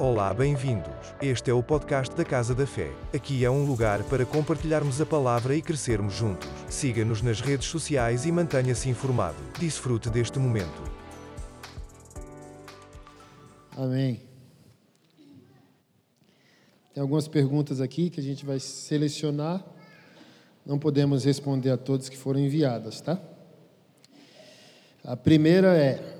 [0.00, 0.94] Olá, bem-vindos.
[1.20, 2.88] Este é o podcast da Casa da Fé.
[3.12, 6.48] Aqui é um lugar para compartilharmos a palavra e crescermos juntos.
[6.70, 9.36] Siga-nos nas redes sociais e mantenha-se informado.
[9.58, 10.84] Desfrute deste momento.
[13.76, 14.22] Amém.
[16.94, 19.66] Tem algumas perguntas aqui que a gente vai selecionar.
[20.64, 23.18] Não podemos responder a todas que foram enviadas, tá?
[25.02, 26.17] A primeira é: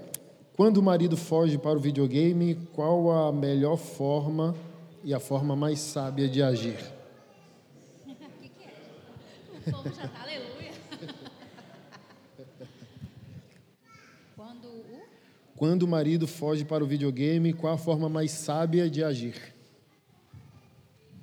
[0.59, 4.57] quando o marido foge para o videogame, qual a melhor forma
[5.05, 6.77] e a forma mais sábia de agir?
[8.05, 8.75] O que, que é?
[9.55, 10.73] O povo já está, aleluia.
[14.35, 15.01] Quando o.
[15.55, 19.55] Quando o marido foge para o videogame, qual a forma mais sábia de agir?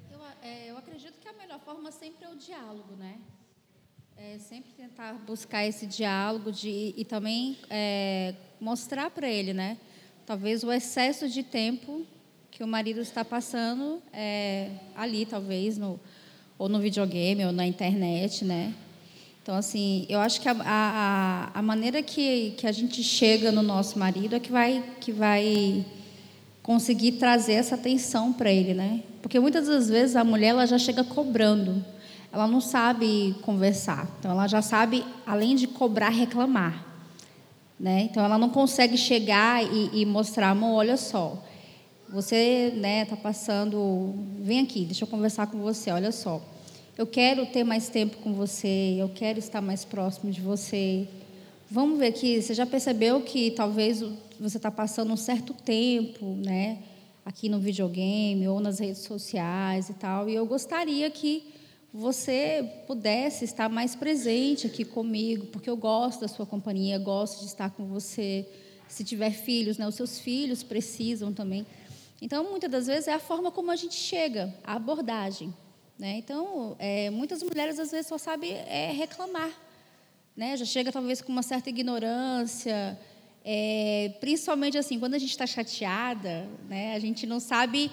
[0.10, 3.20] Eu, é, eu acredito que a melhor forma sempre é o diálogo, né?
[4.16, 9.78] É sempre tentar buscar esse diálogo de, e também é, mostrar para ele, né?
[10.26, 12.06] Talvez o excesso de tempo
[12.52, 16.00] que o marido está passando é, ali, talvez, no,
[16.58, 18.74] ou no videogame, ou na internet, né?
[19.44, 23.62] Então, assim, eu acho que a, a, a maneira que, que a gente chega no
[23.62, 25.86] nosso marido é que vai, que vai
[26.64, 29.04] conseguir trazer essa atenção para ele, né?
[29.22, 31.84] Porque muitas das vezes a mulher ela já chega cobrando
[32.36, 34.10] ela não sabe conversar.
[34.20, 36.86] Então, ela já sabe, além de cobrar, reclamar.
[37.80, 38.08] Né?
[38.10, 41.44] Então, ela não consegue chegar e, e mostrar, amor, olha só,
[42.08, 46.42] você está né, tá passando, vem aqui, deixa eu conversar com você, olha só.
[46.98, 51.08] Eu quero ter mais tempo com você, eu quero estar mais próximo de você.
[51.70, 54.02] Vamos ver aqui, você já percebeu que talvez
[54.40, 56.78] você está passando um certo tempo, né?
[57.26, 61.55] Aqui no videogame ou nas redes sociais e tal, e eu gostaria que
[61.96, 67.46] você pudesse estar mais presente aqui comigo, porque eu gosto da sua companhia, gosto de
[67.46, 68.46] estar com você.
[68.90, 71.66] Se tiver filhos, né, os seus filhos precisam também.
[72.22, 75.54] Então, muitas das vezes é a forma como a gente chega, a abordagem.
[75.98, 76.18] Né?
[76.18, 79.52] Então, é, muitas mulheres às vezes só sabem é, reclamar,
[80.36, 80.58] né?
[80.58, 83.00] Já chega talvez com uma certa ignorância,
[83.46, 86.94] é, principalmente assim quando a gente está chateada, né?
[86.94, 87.90] A gente não sabe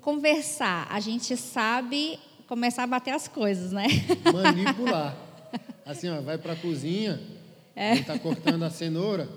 [0.00, 3.86] conversar, a gente sabe começar a bater as coisas, né?
[4.32, 5.16] Manipular.
[5.84, 7.20] Assim, ó, vai para a cozinha,
[7.74, 7.94] é.
[7.94, 9.28] está cortando a cenoura,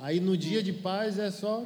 [0.00, 1.64] aí no dia de paz é só.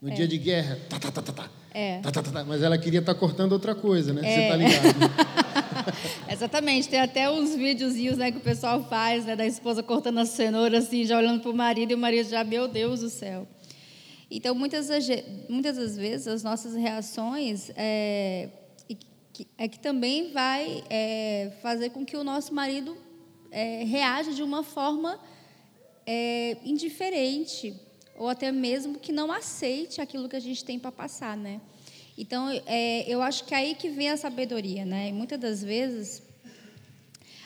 [0.00, 0.14] No é.
[0.14, 1.50] dia de guerra, tá, tá, tá, tá, tá.
[1.74, 2.00] É.
[2.00, 2.44] Tá, tá, tá, tá.
[2.44, 4.20] Mas ela queria estar tá cortando outra coisa, né?
[4.24, 4.34] É.
[4.34, 5.42] Você tá ligado.
[6.28, 6.88] Exatamente.
[6.88, 10.78] Tem até uns videozinhos né, que o pessoal faz, né, da esposa cortando a cenoura,
[10.78, 13.46] assim, já olhando para o marido, e o marido já, meu Deus do céu.
[14.30, 14.88] Então, muitas,
[15.48, 18.48] muitas das vezes, as nossas reações é,
[19.32, 22.96] que, é que também vai é, fazer com que o nosso marido
[23.50, 25.18] é, reaja de uma forma
[26.06, 27.74] é, indiferente
[28.16, 31.60] ou até mesmo que não aceite aquilo que a gente tem para passar, né?
[32.16, 35.08] Então, é, eu acho que é aí que vem a sabedoria, né?
[35.08, 36.22] E muitas das vezes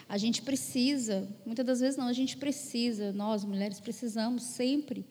[0.08, 5.04] a gente precisa, muitas das vezes não, a gente precisa, nós mulheres precisamos sempre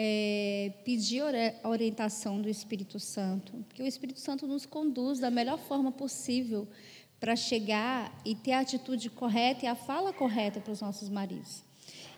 [0.00, 1.24] é, pedir
[1.60, 6.68] a orientação do Espírito Santo, que o Espírito Santo nos conduz da melhor forma possível
[7.18, 11.64] para chegar e ter a atitude correta e a fala correta para os nossos maridos.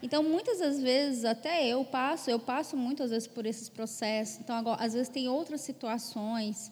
[0.03, 4.41] Então, muitas das vezes, até eu passo, eu passo muitas vezes por esses processos.
[4.41, 6.71] Então, agora, às vezes tem outras situações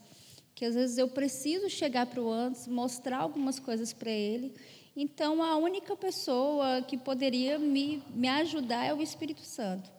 [0.55, 4.53] que às vezes eu preciso chegar para o antes, mostrar algumas coisas para ele.
[4.95, 9.98] Então, a única pessoa que poderia me, me ajudar é o Espírito Santo.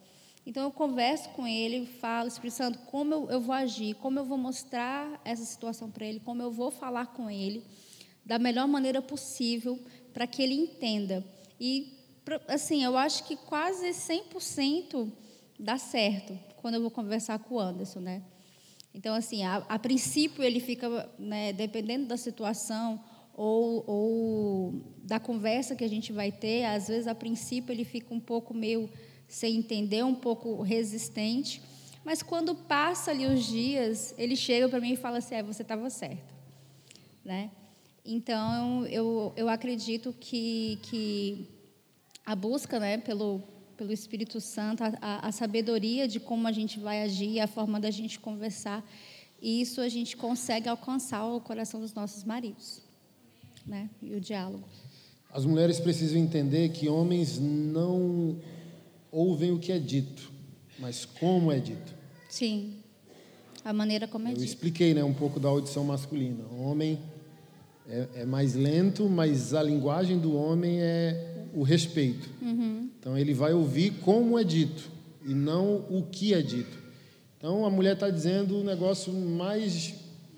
[0.49, 4.25] Então eu converso com ele, falo, Espírito Santo, como eu, eu vou agir, como eu
[4.25, 7.63] vou mostrar essa situação para ele, como eu vou falar com ele
[8.25, 9.79] da melhor maneira possível
[10.11, 11.23] para que ele entenda.
[11.59, 11.95] E
[12.47, 15.11] assim, eu acho que quase 100%
[15.59, 18.23] dá certo quando eu vou conversar com o Anderson, né?
[18.91, 22.99] Então, assim, a, a princípio ele fica, né, dependendo da situação
[23.35, 28.11] ou, ou da conversa que a gente vai ter, às vezes, a princípio ele fica
[28.11, 28.89] um pouco meio
[29.29, 31.61] sem entender, um pouco resistente.
[32.03, 35.61] Mas quando passa ali os dias, ele chega para mim e fala assim: é, você
[35.61, 36.33] estava certo.
[37.23, 37.51] Né?
[38.03, 41.47] Então, eu, eu acredito que, que
[42.25, 43.41] a busca né, pelo,
[43.77, 47.91] pelo Espírito Santo, a, a sabedoria de como a gente vai agir, a forma da
[47.91, 48.83] gente conversar,
[49.39, 52.81] isso a gente consegue alcançar o coração dos nossos maridos.
[53.67, 53.89] Né?
[54.01, 54.63] E o diálogo.
[55.31, 58.39] As mulheres precisam entender que homens não
[59.11, 60.31] ouvem o que é dito,
[60.77, 61.93] mas como é dito.
[62.29, 62.75] Sim,
[63.63, 64.43] a maneira como é Eu dito.
[64.43, 66.43] Eu expliquei né, um pouco da audição masculina.
[66.51, 66.99] O homem
[67.87, 72.29] é, é, mais lento, mas a linguagem do homem é o respeito.
[72.41, 72.89] Uhum.
[72.99, 74.89] Então ele vai ouvir como é dito
[75.25, 76.77] e não o que é dito.
[77.37, 79.93] Então a mulher está dizendo o negócio mais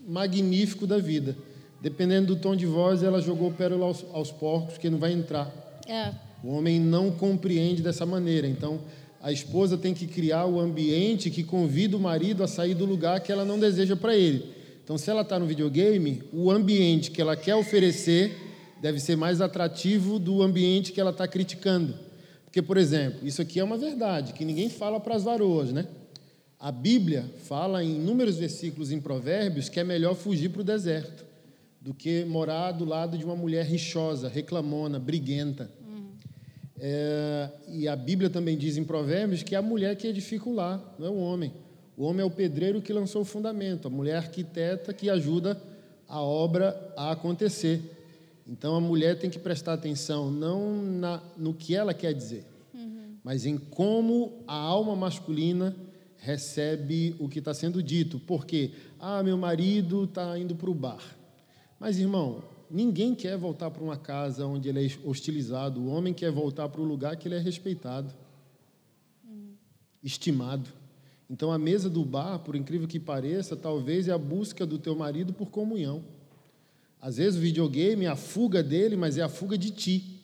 [0.07, 1.35] magnífico da vida.
[1.81, 5.51] Dependendo do tom de voz, ela jogou pérola aos, aos porcos, que não vai entrar.
[5.87, 6.13] É.
[6.43, 8.47] O homem não compreende dessa maneira.
[8.47, 8.81] Então,
[9.21, 13.19] a esposa tem que criar o ambiente que convida o marido a sair do lugar
[13.19, 14.45] que ela não deseja para ele.
[14.83, 18.35] Então, se ela está no videogame, o ambiente que ela quer oferecer
[18.81, 21.93] deve ser mais atrativo do ambiente que ela está criticando.
[22.45, 25.85] Porque, por exemplo, isso aqui é uma verdade que ninguém fala para as varoas, né?
[26.59, 31.25] A Bíblia fala em inúmeros versículos em Provérbios que é melhor fugir para o deserto
[31.81, 35.71] do que morar do lado de uma mulher rixosa, reclamona, briguenta.
[36.83, 40.55] É, e a Bíblia também diz em Provérbios que é a mulher que edifica o
[40.55, 41.53] lar, não é o homem.
[41.95, 45.61] O homem é o pedreiro que lançou o fundamento, a mulher arquiteta que ajuda
[46.07, 47.79] a obra a acontecer.
[48.47, 52.43] Então a mulher tem que prestar atenção não na, no que ela quer dizer,
[52.73, 53.15] uhum.
[53.23, 55.75] mas em como a alma masculina
[56.17, 58.19] recebe o que está sendo dito.
[58.19, 61.03] Porque, ah, meu marido está indo para o bar.
[61.79, 62.43] Mas, irmão,
[62.73, 65.81] Ninguém quer voltar para uma casa onde ele é hostilizado.
[65.81, 68.13] O homem quer voltar para o lugar que ele é respeitado,
[70.01, 70.69] estimado.
[71.29, 74.95] Então, a mesa do bar, por incrível que pareça, talvez é a busca do teu
[74.95, 76.01] marido por comunhão.
[77.01, 80.21] Às vezes o videogame é a fuga dele, mas é a fuga de ti.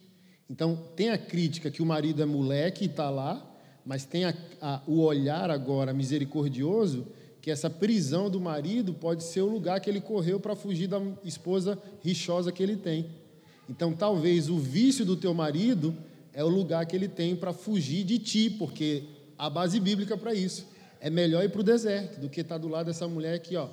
[0.49, 3.45] Então, tem a crítica que o marido é moleque e está lá,
[3.85, 7.07] mas tem a, a, o olhar agora misericordioso
[7.41, 11.01] que essa prisão do marido pode ser o lugar que ele correu para fugir da
[11.23, 13.07] esposa rixosa que ele tem.
[13.69, 15.95] Então, talvez o vício do teu marido
[16.33, 19.03] é o lugar que ele tem para fugir de ti, porque
[19.37, 20.65] a base bíblica para isso
[20.99, 23.55] é melhor ir para o deserto do que estar tá do lado dessa mulher que,
[23.55, 23.69] ó,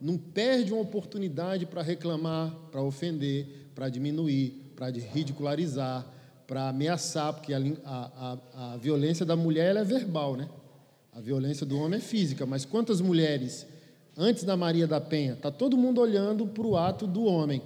[0.00, 6.06] não perde uma oportunidade para reclamar, para ofender, para diminuir, para ridicularizar,
[6.46, 10.48] para ameaçar, porque a, a, a, a violência da mulher é verbal, né?
[11.12, 13.66] A violência do homem é física, mas quantas mulheres,
[14.16, 17.62] antes da Maria da Penha, está todo mundo olhando para o ato do homem,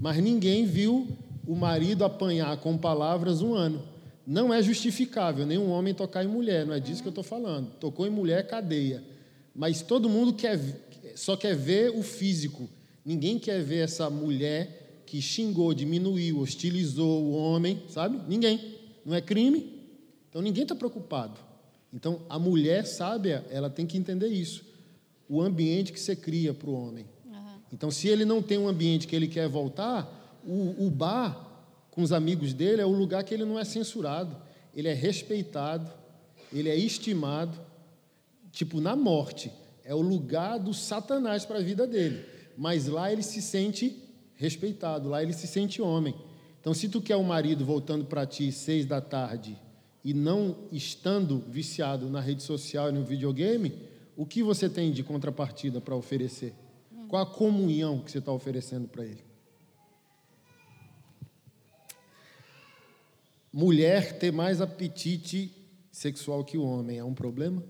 [0.00, 1.08] mas ninguém viu
[1.46, 3.82] o marido apanhar com palavras um ano.
[4.26, 7.70] Não é justificável nenhum homem tocar em mulher, não é disso que eu estou falando.
[7.78, 9.02] Tocou em mulher, cadeia.
[9.54, 10.58] Mas todo mundo quer,
[11.14, 12.68] só quer ver o físico.
[13.04, 18.18] Ninguém quer ver essa mulher que xingou, diminuiu, hostilizou o homem, sabe?
[18.26, 18.78] Ninguém.
[19.04, 19.82] Não é crime.
[20.30, 21.38] Então ninguém está preocupado.
[21.94, 24.64] Então, a mulher sábia, ela tem que entender isso.
[25.28, 27.06] O ambiente que você cria para o homem.
[27.24, 27.58] Uhum.
[27.72, 31.52] Então, se ele não tem um ambiente que ele quer voltar, o, o bar
[31.92, 34.36] com os amigos dele é o lugar que ele não é censurado,
[34.74, 35.88] ele é respeitado,
[36.52, 37.56] ele é estimado.
[38.50, 39.52] Tipo, na morte,
[39.84, 42.24] é o lugar do Satanás para a vida dele.
[42.58, 44.02] Mas lá ele se sente
[44.34, 46.14] respeitado, lá ele se sente homem.
[46.60, 49.56] Então, se tu quer um marido voltando para ti seis da tarde
[50.04, 53.72] e não estando viciado na rede social e no videogame,
[54.14, 56.52] o que você tem de contrapartida para oferecer?
[57.08, 59.24] Qual a comunhão que você está oferecendo para ele?
[63.50, 65.50] Mulher ter mais apetite
[65.90, 67.62] sexual que o homem é um problema?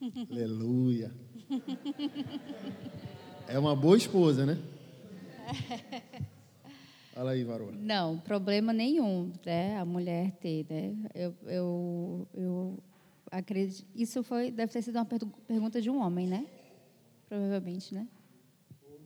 [0.30, 1.14] Aleluia.
[3.48, 4.58] É uma boa esposa, né?
[7.14, 7.70] Fala aí, Varoa.
[7.72, 9.78] Não, problema nenhum, né?
[9.78, 10.96] A mulher ter, né?
[11.14, 12.78] Eu, eu, eu
[13.30, 13.86] acredito.
[13.94, 15.06] Isso foi, deve ter sido uma
[15.46, 16.44] pergunta de um homem, né?
[17.28, 18.08] Provavelmente, né?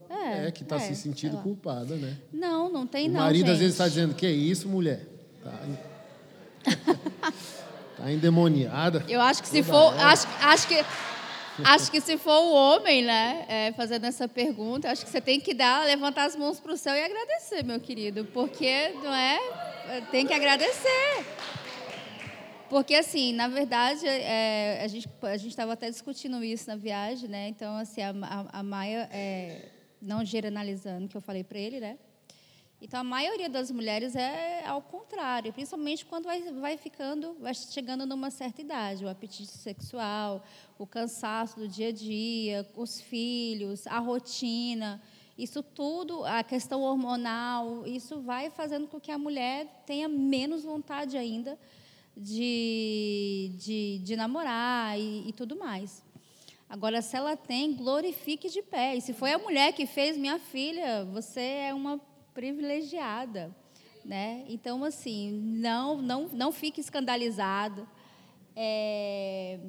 [0.09, 2.17] É, é que está é, se sentindo culpada, né?
[2.33, 3.19] Não, não tem o não.
[3.19, 3.51] O marido gente.
[3.51, 5.05] às vezes está dizendo que é isso, mulher.
[5.43, 5.61] Tá,
[7.95, 9.05] tá endemoniada.
[9.07, 10.83] Eu acho que se for, acho, acho que
[11.63, 15.39] Acho que se for o homem, né, é, fazendo essa pergunta, acho que você tem
[15.39, 19.39] que dar, levantar as mãos para o céu e agradecer, meu querido, porque não é,
[20.11, 21.25] tem que agradecer.
[22.69, 27.47] Porque assim, na verdade, é, a gente a estava até discutindo isso na viagem, né?
[27.47, 29.69] Então assim, a, a, a Maia, é,
[30.01, 31.97] não generalizando, que eu falei para ele, né?
[32.81, 38.05] Então, a maioria das mulheres é ao contrário, principalmente quando vai, vai ficando, vai chegando
[38.05, 40.41] numa certa idade, o apetite sexual,
[40.79, 45.01] o cansaço do dia a dia, os filhos, a rotina,
[45.37, 51.17] isso tudo, a questão hormonal, isso vai fazendo com que a mulher tenha menos vontade
[51.17, 51.59] ainda
[52.15, 56.01] de, de, de namorar e, e tudo mais.
[56.69, 58.95] Agora, se ela tem, glorifique de pé.
[58.95, 61.99] E se foi a mulher que fez, minha filha, você é uma
[62.33, 63.53] privilegiada,
[64.05, 64.45] né?
[64.47, 67.87] Então assim, não não não fique escandalizado.
[68.55, 69.59] É,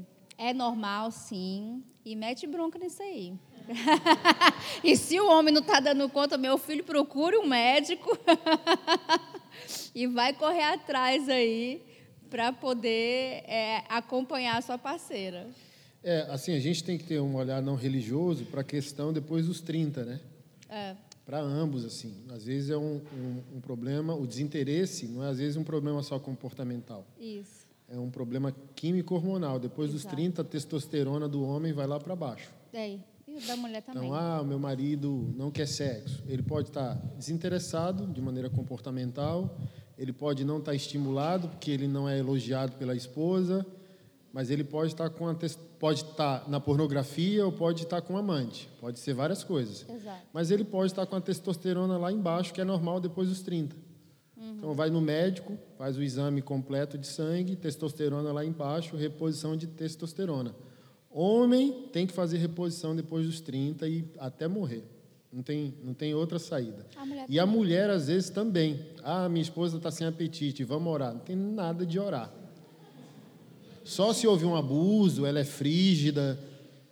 [0.40, 3.34] é normal, sim, e mete bronca nisso aí.
[4.82, 8.18] e se o homem não está dando conta, meu filho procure um médico
[9.94, 11.82] e vai correr atrás aí
[12.30, 15.46] para poder é, acompanhar a sua parceira.
[16.02, 19.46] É, assim, a gente tem que ter um olhar não religioso para a questão depois
[19.46, 20.20] dos 30, né?
[20.70, 20.96] É.
[21.26, 22.14] Para ambos, assim.
[22.30, 26.02] Às vezes é um, um, um, problema, o desinteresse não é às vezes um problema
[26.02, 27.06] só comportamental.
[27.18, 27.59] Isso.
[27.90, 29.58] É um problema químico-hormonal.
[29.58, 30.04] Depois Exato.
[30.04, 32.48] dos 30, a testosterona do homem vai lá para baixo.
[32.72, 34.04] É, e da mulher também.
[34.04, 36.22] Então, ah, meu marido não quer sexo.
[36.26, 39.58] Ele pode estar desinteressado de maneira comportamental,
[39.98, 43.66] ele pode não estar estimulado porque ele não é elogiado pela esposa,
[44.32, 45.34] mas ele pode estar com a
[45.78, 48.68] pode estar na pornografia ou pode estar com um amante.
[48.80, 49.84] Pode ser várias coisas.
[49.88, 50.22] Exato.
[50.32, 53.89] Mas ele pode estar com a testosterona lá embaixo, que é normal depois dos 30.
[54.40, 54.54] Uhum.
[54.56, 59.66] Então vai no médico, faz o exame completo de sangue, testosterona lá embaixo, reposição de
[59.66, 60.54] testosterona.
[61.10, 64.84] Homem tem que fazer reposição depois dos 30 e até morrer.
[65.32, 66.86] Não tem, não tem outra saída.
[66.96, 68.84] A e a mulher, às vezes, também.
[69.02, 71.12] Ah, minha esposa está sem apetite, vamos orar.
[71.12, 72.32] Não tem nada de orar.
[73.84, 76.38] Só se houve um abuso, ela é frígida,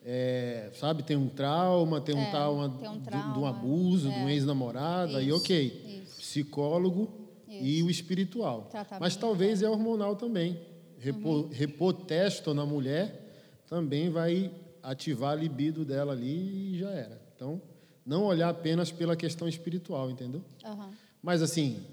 [0.05, 4.09] é, sabe, tem um trauma, tem um, é, trauma, tem um trauma de, um abuso,
[4.09, 4.13] é.
[4.13, 6.03] de um ex-namorado, aí ok.
[6.03, 6.19] Isso.
[6.19, 7.18] Psicólogo
[7.59, 7.67] isso.
[7.67, 8.69] e o espiritual.
[8.71, 9.01] Tratamento.
[9.01, 10.61] Mas talvez é hormonal também.
[10.99, 11.49] Repo, uhum.
[11.49, 13.27] Repor testo na mulher
[13.69, 14.51] também vai
[14.83, 17.21] ativar a libido dela ali e já era.
[17.35, 17.61] Então,
[18.05, 20.43] não olhar apenas pela questão espiritual, entendeu?
[20.65, 20.91] Uhum.
[21.23, 21.85] Mas assim,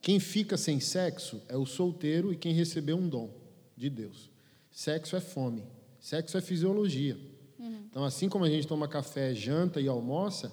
[0.00, 3.30] quem fica sem sexo é o solteiro e quem recebeu um dom
[3.76, 4.30] de Deus.
[4.70, 5.64] Sexo é fome,
[5.98, 7.18] sexo é fisiologia.
[7.58, 7.86] Uhum.
[7.90, 10.52] Então, assim como a gente toma café, janta e almoça,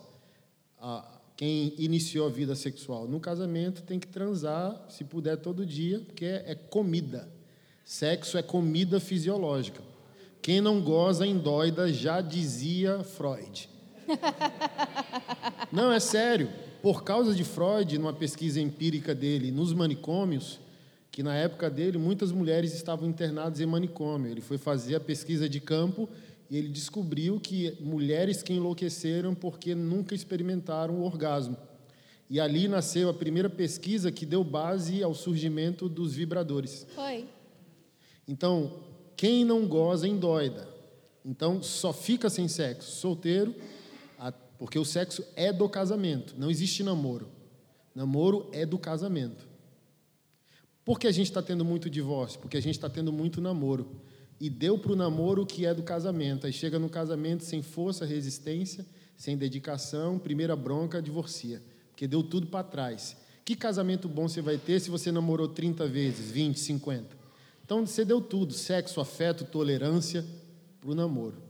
[0.79, 5.99] a, quem iniciou a vida sexual no casamento tem que transar, se puder, todo dia,
[5.99, 7.29] porque é, comida.
[7.83, 9.81] Sexo é comida fisiológica.
[10.41, 13.69] Quem não goza endóida já dizia Freud.
[15.71, 16.49] Não, é sério.
[16.81, 20.59] Por causa de Freud, numa pesquisa empírica dele nos manicômios,
[21.11, 24.29] que na época dele muitas mulheres estavam internadas em manicômio.
[24.29, 26.07] Ele foi fazer a pesquisa de campo
[26.49, 31.57] e ele descobriu que mulheres que enlouqueceram porque nunca experimentaram o orgasmo.
[32.29, 36.85] E ali nasceu a primeira pesquisa que deu base ao surgimento dos vibradores.
[36.95, 37.25] Foi.
[38.27, 38.83] Então,
[39.15, 40.67] quem não goza endoida.
[41.23, 43.55] Então, só fica sem sexo solteiro
[44.57, 47.27] porque o sexo é do casamento, não existe namoro.
[47.93, 49.47] Namoro é do casamento.
[50.83, 52.39] Por que a gente está tendo muito divórcio?
[52.39, 53.89] Porque a gente está tendo muito namoro.
[54.39, 56.45] E deu para o namoro o que é do casamento.
[56.45, 61.61] Aí chega no casamento sem força, resistência, sem dedicação, primeira bronca, divorcia.
[61.89, 63.15] Porque deu tudo para trás.
[63.45, 67.15] Que casamento bom você vai ter se você namorou 30 vezes, 20, 50?
[67.63, 70.25] Então você deu tudo: sexo, afeto, tolerância
[70.81, 71.41] para o namoro.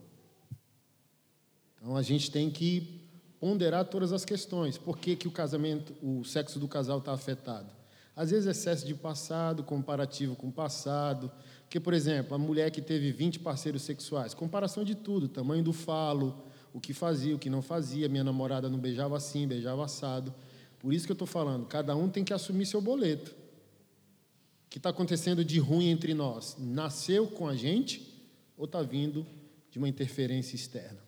[1.75, 3.01] Então a gente tem que
[3.39, 4.77] ponderar todas as questões.
[4.77, 7.71] Por que, que o casamento, o sexo do casal está afetado?
[8.15, 11.31] Às vezes excesso de passado, comparativo com o passado.
[11.75, 15.73] Porque, por exemplo, a mulher que teve 20 parceiros sexuais, comparação de tudo, tamanho do
[15.73, 16.41] falo,
[16.73, 20.33] o que fazia, o que não fazia, minha namorada não beijava assim, beijava assado.
[20.79, 23.31] Por isso que eu estou falando, cada um tem que assumir seu boleto.
[23.31, 26.55] O que está acontecendo de ruim entre nós?
[26.57, 28.09] Nasceu com a gente
[28.57, 29.27] ou está vindo
[29.69, 30.99] de uma interferência externa?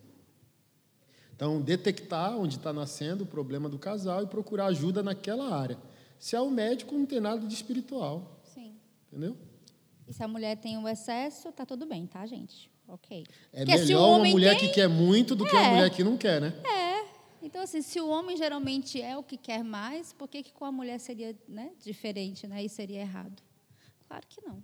[1.34, 5.78] Então, detectar onde está nascendo o problema do casal e procurar ajuda naquela área.
[6.20, 8.42] Se é o médico, não tem nada de espiritual.
[8.44, 8.76] Sim.
[9.10, 9.47] Entendeu?
[10.08, 12.72] E se a mulher tem o excesso, tá tudo bem, tá, gente?
[12.88, 13.26] Ok.
[13.52, 14.70] É Porque melhor uma mulher tem...
[14.70, 15.60] que quer muito do que é.
[15.60, 16.54] uma mulher que não quer, né?
[16.66, 17.06] É.
[17.42, 20.66] Então, assim, se o homem geralmente é o que quer mais, por que, que com
[20.66, 22.64] a mulher seria né, diferente, né?
[22.64, 23.42] E seria errado?
[24.08, 24.64] Claro que não.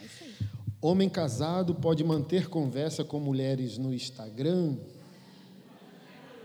[0.00, 0.34] É isso aí.
[0.80, 4.76] Homem casado pode manter conversa com mulheres no Instagram?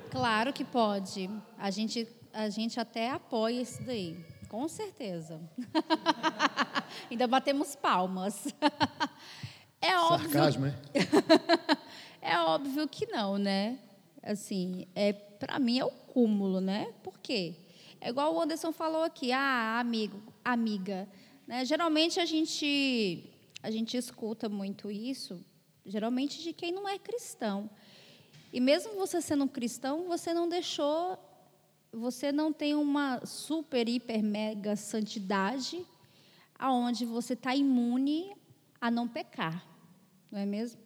[0.09, 1.29] Claro que pode.
[1.57, 4.17] A gente, a gente até apoia isso daí,
[4.50, 5.39] com certeza.
[7.10, 8.48] Ainda batemos palmas.
[9.82, 10.29] É óbvio.
[10.29, 10.75] Sarcasmo, é?
[12.34, 13.79] é óbvio que não, né?
[14.22, 16.94] Assim, é para mim é o cúmulo, né?
[17.01, 17.56] Por quê?
[18.01, 21.08] É igual o Anderson falou aqui, ah, amigo, amiga,
[21.48, 21.63] né?
[21.63, 23.32] Geralmente a gente
[23.63, 25.41] a gente escuta muito isso,
[25.86, 27.70] geralmente de quem não é cristão.
[28.51, 31.18] E mesmo você sendo um cristão, você não deixou,
[31.91, 35.86] você não tem uma super, hiper, mega santidade
[36.58, 38.36] aonde você está imune
[38.79, 39.65] a não pecar,
[40.31, 40.79] não é mesmo?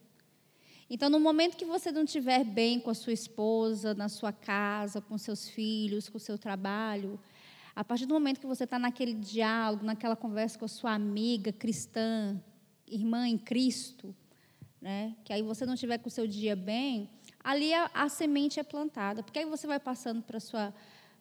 [0.89, 5.01] Então, no momento que você não estiver bem com a sua esposa, na sua casa,
[5.01, 7.19] com seus filhos, com o seu trabalho,
[7.75, 11.51] a partir do momento que você está naquele diálogo, naquela conversa com a sua amiga
[11.51, 12.39] cristã,
[12.85, 14.15] irmã em Cristo,
[14.79, 15.15] né?
[15.23, 17.09] que aí você não estiver com o seu dia bem,
[17.43, 19.23] ali a, a semente é plantada.
[19.23, 20.73] Porque aí você vai passando para sua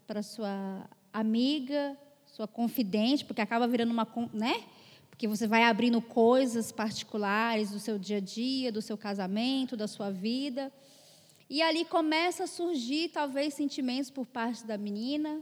[0.07, 4.65] para sua amiga, sua confidente, porque acaba virando uma, né?
[5.09, 9.77] Porque que você vai abrindo coisas particulares do seu dia a dia, do seu casamento,
[9.77, 10.73] da sua vida.
[11.49, 15.41] E ali começa a surgir talvez sentimentos por parte da menina,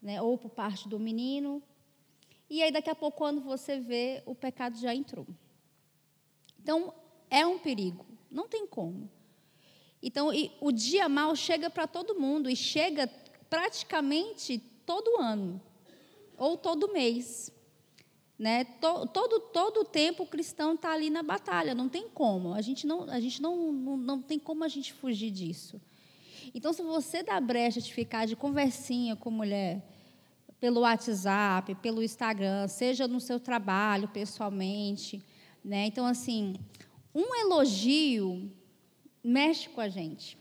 [0.00, 1.60] né, ou por parte do menino.
[2.48, 5.26] E aí daqui a pouco quando você vê, o pecado já entrou.
[6.62, 6.94] Então
[7.28, 9.10] é um perigo, não tem como.
[10.00, 13.10] Então o dia mal chega para todo mundo e chega
[13.54, 15.60] praticamente todo ano
[16.36, 17.52] ou todo mês.
[18.36, 18.64] Né?
[18.64, 22.52] Todo, todo, todo o tempo o cristão está ali na batalha, não tem como.
[22.52, 25.80] A gente, não, a gente não, não, não tem como a gente fugir disso.
[26.52, 29.88] Então, se você dá brecha de ficar de conversinha com mulher
[30.58, 35.22] pelo WhatsApp, pelo Instagram, seja no seu trabalho, pessoalmente,
[35.64, 35.86] né?
[35.86, 36.56] Então, assim,
[37.14, 38.50] um elogio
[39.22, 40.36] mexe com a gente,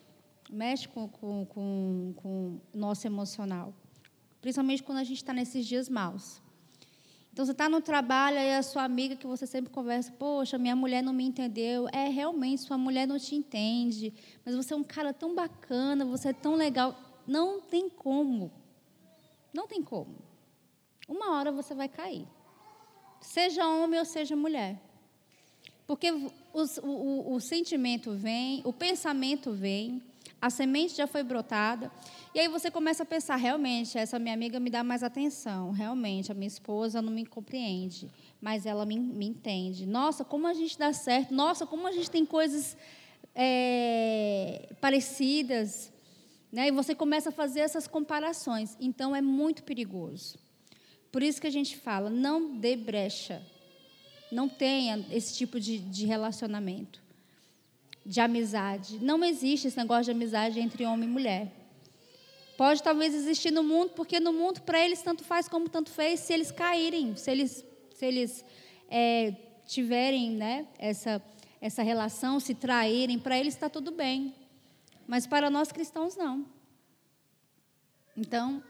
[0.54, 3.74] mexe com, com, com, com o nosso emocional,
[4.42, 6.42] principalmente quando a gente está nesses dias maus.
[7.34, 10.76] Então, você está no trabalho e a sua amiga que você sempre conversa, poxa, minha
[10.76, 11.88] mulher não me entendeu.
[11.92, 14.14] É, realmente, sua mulher não te entende,
[14.46, 16.96] mas você é um cara tão bacana, você é tão legal.
[17.26, 18.52] Não tem como.
[19.52, 20.16] Não tem como.
[21.08, 22.28] Uma hora você vai cair.
[23.20, 24.80] Seja homem ou seja mulher.
[25.88, 26.32] Porque o,
[26.84, 30.04] o, o sentimento vem, o pensamento vem,
[30.44, 31.90] a semente já foi brotada.
[32.36, 36.34] E aí você começa a pensar, realmente, essa minha amiga me dá mais atenção, realmente,
[36.34, 39.86] a minha esposa não me compreende, mas ela me, me entende.
[39.86, 42.76] Nossa, como a gente dá certo, nossa, como a gente tem coisas
[43.34, 45.94] é, parecidas.
[46.52, 46.68] Né?
[46.68, 48.76] E você começa a fazer essas comparações.
[48.82, 50.38] Então, é muito perigoso.
[51.10, 53.42] Por isso que a gente fala, não dê brecha.
[54.30, 57.03] Não tenha esse tipo de, de relacionamento,
[58.06, 59.00] de amizade.
[59.00, 61.52] Não existe esse negócio de amizade entre homem e mulher.
[62.58, 66.20] Pode talvez existir no mundo, porque no mundo, para eles, tanto faz como tanto fez,
[66.20, 68.46] se eles caírem, se eles, se eles
[68.90, 69.34] é,
[69.66, 71.22] tiverem né, essa,
[71.60, 74.36] essa relação, se traírem, para eles está tudo bem.
[75.08, 76.46] Mas para nós cristãos, não.
[78.16, 78.64] Então,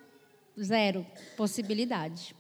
[0.60, 2.34] zero possibilidade.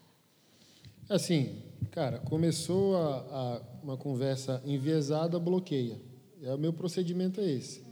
[1.09, 5.99] Assim, cara, começou a, a, uma conversa enviesada, bloqueia.
[6.43, 7.83] É, o meu procedimento é esse.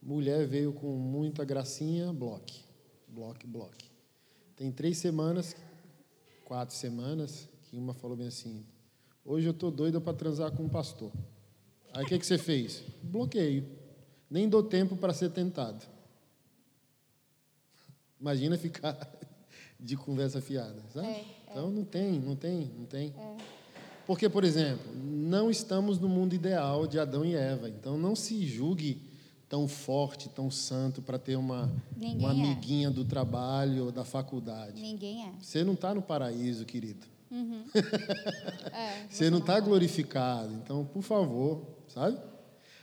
[0.00, 2.72] Mulher veio com muita gracinha, bloque
[3.12, 3.90] bloque, bloque.
[4.56, 5.54] Tem três semanas,
[6.44, 8.64] quatro semanas, que uma falou bem assim:
[9.24, 11.12] hoje eu tô doida para transar com um pastor.
[11.92, 12.82] Aí o que, que você fez?
[13.02, 13.68] Bloqueio.
[14.30, 15.84] Nem dou tempo para ser tentado.
[18.18, 18.96] Imagina ficar
[19.78, 21.06] de conversa fiada, sabe?
[21.06, 21.26] É, é.
[21.50, 23.12] Então não tem, não tem, não tem.
[23.18, 23.36] É.
[24.06, 24.90] Porque, por exemplo,
[25.32, 27.66] não estamos no mundo ideal de Adão e Eva.
[27.66, 29.00] Então não se julgue
[29.48, 32.32] tão forte, tão santo para ter uma, uma é.
[32.32, 32.90] amiguinha é.
[32.90, 34.82] do trabalho ou da faculdade.
[34.82, 35.32] Ninguém é.
[35.40, 37.06] Você não está no paraíso, querido.
[37.30, 37.64] Uhum.
[38.72, 40.52] é, você não está glorificado.
[40.62, 42.18] Então, por favor, sabe?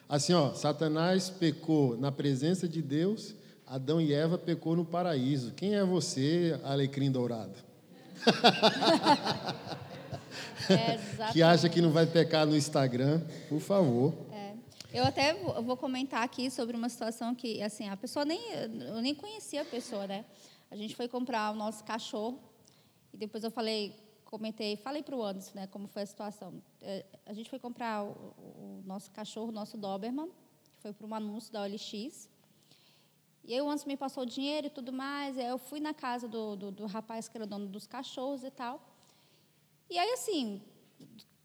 [0.07, 5.51] Assim, ó, Satanás pecou na presença de Deus, Adão e Eva pecou no paraíso.
[5.51, 7.53] Quem é você, alecrim dourado?
[10.69, 14.13] é, que acha que não vai pecar no Instagram, por favor.
[14.91, 18.41] Eu até vou comentar aqui sobre uma situação que, assim, a pessoa nem.
[18.51, 20.25] Eu nem conhecia a pessoa, né?
[20.71, 22.39] A gente foi comprar o nosso cachorro
[23.13, 23.95] e depois eu falei,
[24.25, 26.61] comentei, falei para o Anderson, né, como foi a situação.
[26.81, 30.29] É, a gente foi comprar o, o nosso cachorro, o nosso Doberman,
[30.71, 32.29] que foi para um anúncio da OLX.
[33.43, 35.37] E aí o Anderson me passou o dinheiro e tudo mais.
[35.37, 38.51] Aí eu fui na casa do, do, do rapaz que era dono dos cachorros e
[38.51, 38.88] tal.
[39.89, 40.62] E aí, assim,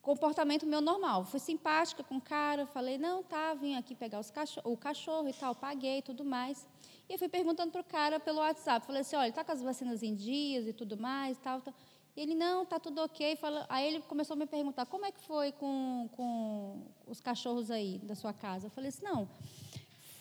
[0.02, 1.24] comportamento meu normal.
[1.24, 5.32] Fui simpática com o cara, falei, não, tá, vim aqui pegar cachorro, o cachorro e
[5.32, 6.66] tal, paguei e tudo mais.
[7.08, 8.86] E eu fui perguntando para o cara pelo WhatsApp.
[8.86, 11.60] Falei assim, olha, está com as vacinas em dias e tudo mais e tal.
[11.60, 11.74] tal.
[12.16, 13.38] E ele, não, tá tudo ok.
[13.68, 17.98] Aí ele começou a me perguntar, como é que foi com, com os cachorros aí
[17.98, 18.66] da sua casa?
[18.66, 19.28] Eu falei assim, não,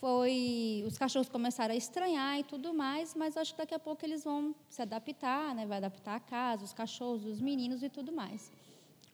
[0.03, 0.83] foi...
[0.85, 4.25] Os cachorros começaram a estranhar e tudo mais, mas acho que daqui a pouco eles
[4.25, 5.65] vão se adaptar, né?
[5.65, 8.51] Vai adaptar a casa, os cachorros, os meninos e tudo mais.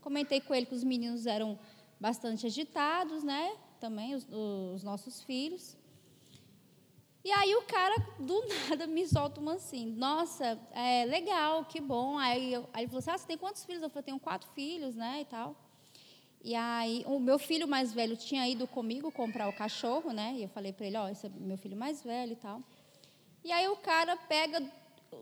[0.01, 1.59] Comentei com ele que os meninos eram
[1.99, 3.55] bastante agitados, né?
[3.79, 5.77] Também os, os nossos filhos.
[7.23, 12.17] E aí o cara, do nada, me solta uma assim, nossa, é legal, que bom.
[12.17, 13.83] Aí, eu, aí ele falou assim, ah, você tem quantos filhos?
[13.83, 15.55] Eu falei, tenho quatro filhos, né, e tal.
[16.41, 20.43] E aí o meu filho mais velho tinha ido comigo comprar o cachorro, né, e
[20.43, 22.63] eu falei para ele, ó, oh, esse é meu filho mais velho e tal.
[23.43, 24.61] E aí o cara pega,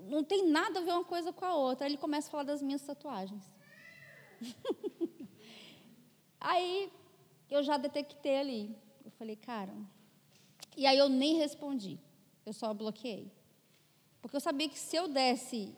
[0.03, 2.43] não tem nada a ver uma coisa com a outra, aí ele começa a falar
[2.43, 3.43] das minhas tatuagens.
[6.39, 6.91] aí
[7.49, 8.75] eu já detectei ali.
[9.03, 9.73] Eu falei, cara.
[10.75, 11.99] E aí eu nem respondi.
[12.45, 13.32] Eu só bloqueei.
[14.21, 15.75] Porque eu sabia que se eu desse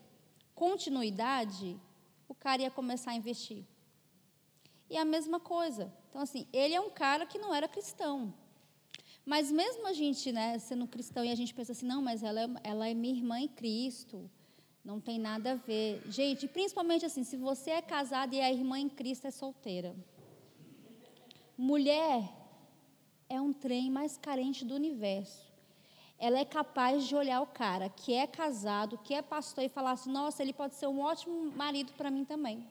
[0.55, 1.79] continuidade,
[2.27, 3.63] o cara ia começar a investir.
[4.89, 5.93] E a mesma coisa.
[6.09, 8.33] Então, assim, ele é um cara que não era cristão.
[9.25, 12.41] Mas mesmo a gente, né, sendo cristão, e a gente pensa assim, não, mas ela
[12.41, 14.29] é, ela é minha irmã em Cristo.
[14.83, 16.01] Não tem nada a ver.
[16.09, 19.95] Gente, principalmente assim, se você é casado e a irmã em Cristo é solteira.
[21.55, 22.27] Mulher
[23.29, 25.47] é um trem mais carente do universo.
[26.17, 29.91] Ela é capaz de olhar o cara que é casado, que é pastor e falar
[29.91, 32.67] assim: nossa, ele pode ser um ótimo marido para mim também.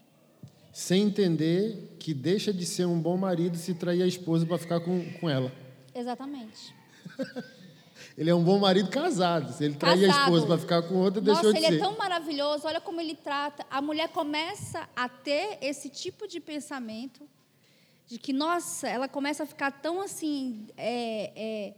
[0.73, 4.81] Sem entender que deixa de ser um bom marido se trair a esposa para ficar
[4.81, 5.53] com, com ela.
[5.95, 6.75] Exatamente.
[8.17, 9.53] ele é um bom marido casado.
[9.53, 11.67] Se ele trair a esposa para ficar com outra, Nossa, deixou de ser.
[11.67, 11.73] ser.
[11.73, 12.67] ele é tão maravilhoso.
[12.67, 13.67] Olha como ele trata.
[13.71, 17.29] A mulher começa a ter esse tipo de pensamento
[18.07, 21.75] de que, nossa, ela começa a ficar tão assim é, é,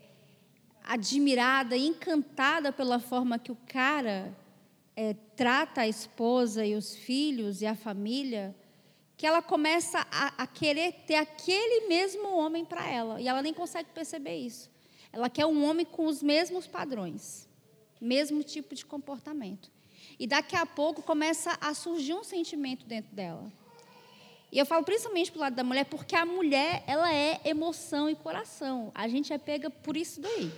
[0.85, 4.33] admirada, encantada pela forma que o cara
[4.96, 8.55] é, trata a esposa e os filhos e a família,
[9.20, 13.52] que ela começa a, a querer ter aquele mesmo homem para ela e ela nem
[13.52, 14.70] consegue perceber isso.
[15.12, 17.46] Ela quer um homem com os mesmos padrões,
[18.00, 19.70] mesmo tipo de comportamento.
[20.18, 23.52] E daqui a pouco começa a surgir um sentimento dentro dela.
[24.50, 28.09] E eu falo principalmente para o lado da mulher, porque a mulher, ela é emoção
[28.09, 28.90] e coração.
[28.94, 30.50] A gente é pega por isso daí.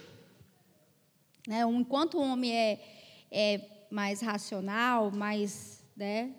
[1.48, 1.62] Né?
[1.62, 2.80] Enquanto o homem é,
[3.28, 6.32] é mais racional, mais né,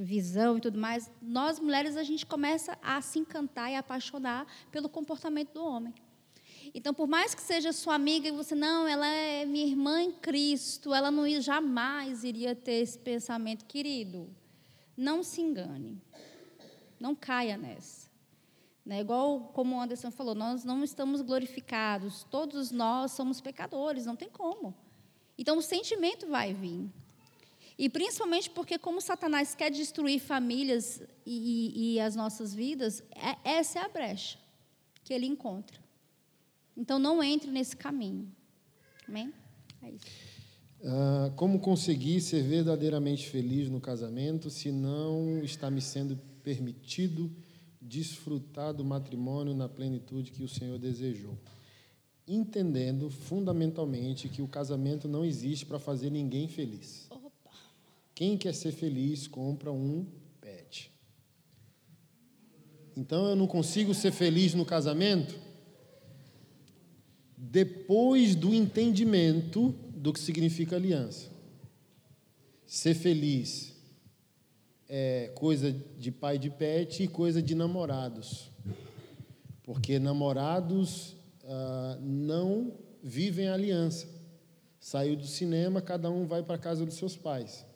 [0.00, 4.88] visão e tudo mais, nós mulheres a gente começa a se encantar e apaixonar pelo
[4.88, 5.94] comportamento do homem.
[6.74, 10.12] Então, por mais que seja sua amiga e você não, ela é minha irmã em
[10.12, 14.28] Cristo, ela não jamais iria ter esse pensamento, querido.
[14.96, 16.00] Não se engane.
[16.98, 18.08] Não caia nessa.
[18.84, 19.00] Né?
[19.00, 24.28] Igual como o Anderson falou, nós não estamos glorificados, todos nós somos pecadores, não tem
[24.28, 24.74] como.
[25.36, 26.90] Então o sentimento vai vir.
[27.80, 33.52] E principalmente porque, como Satanás quer destruir famílias e, e, e as nossas vidas, é,
[33.58, 34.38] essa é a brecha
[35.02, 35.80] que ele encontra.
[36.76, 38.30] Então não entre nesse caminho.
[39.08, 39.32] Amém?
[39.82, 40.04] É isso.
[40.84, 47.34] Ah, como conseguir ser verdadeiramente feliz no casamento se não está me sendo permitido
[47.80, 51.38] desfrutar do matrimônio na plenitude que o Senhor desejou.
[52.28, 57.06] Entendendo fundamentalmente que o casamento não existe para fazer ninguém feliz.
[57.08, 57.19] Opa.
[58.20, 60.04] Quem quer ser feliz compra um
[60.42, 60.92] pet.
[62.94, 65.40] Então eu não consigo ser feliz no casamento
[67.34, 71.30] depois do entendimento do que significa aliança.
[72.66, 73.74] Ser feliz
[74.86, 78.50] é coisa de pai de pet e coisa de namorados.
[79.62, 84.06] Porque namorados ah, não vivem aliança.
[84.78, 87.69] Saiu do cinema, cada um vai para a casa dos seus pais.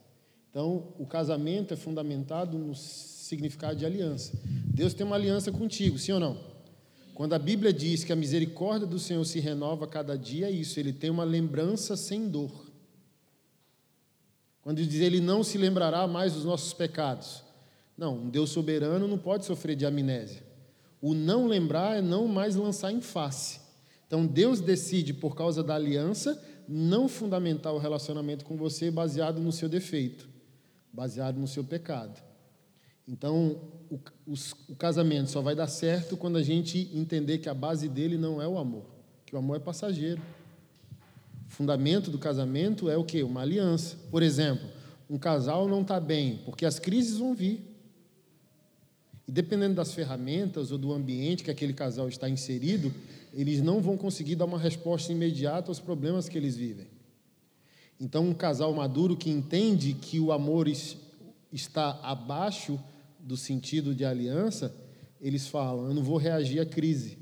[0.54, 4.38] Então, o casamento é fundamentado no significado de aliança.
[4.66, 6.38] Deus tem uma aliança contigo, sim ou não?
[7.12, 10.78] Quando a Bíblia diz que a misericórdia do Senhor se renova cada dia, é isso,
[10.78, 12.70] ele tem uma lembrança sem dor.
[14.62, 17.42] Quando diz ele não se lembrará mais dos nossos pecados.
[17.98, 20.44] Não, um Deus soberano não pode sofrer de amnésia.
[21.02, 23.58] O não lembrar é não mais lançar em face.
[24.06, 29.50] Então Deus decide, por causa da aliança, não fundamentar o relacionamento com você baseado no
[29.50, 30.32] seu defeito,
[30.94, 32.22] baseado no seu pecado.
[33.07, 33.98] Então, o,
[34.68, 38.40] o casamento só vai dar certo quando a gente entender que a base dele não
[38.40, 38.87] é o amor,
[39.26, 40.22] que o amor é passageiro.
[41.46, 43.22] O fundamento do casamento é o quê?
[43.22, 43.96] Uma aliança.
[44.11, 44.66] Por exemplo,
[45.11, 47.61] um casal não está bem, porque as crises vão vir.
[49.26, 52.94] E dependendo das ferramentas ou do ambiente que aquele casal está inserido,
[53.33, 56.87] eles não vão conseguir dar uma resposta imediata aos problemas que eles vivem.
[58.00, 62.78] Então, um casal maduro que entende que o amor está abaixo
[63.20, 64.74] do sentido de aliança,
[65.20, 67.18] eles falam: Eu não vou reagir à crise.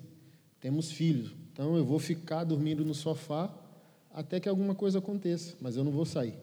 [0.61, 3.53] Temos filhos, então eu vou ficar dormindo no sofá
[4.13, 6.35] até que alguma coisa aconteça, mas eu não vou sair.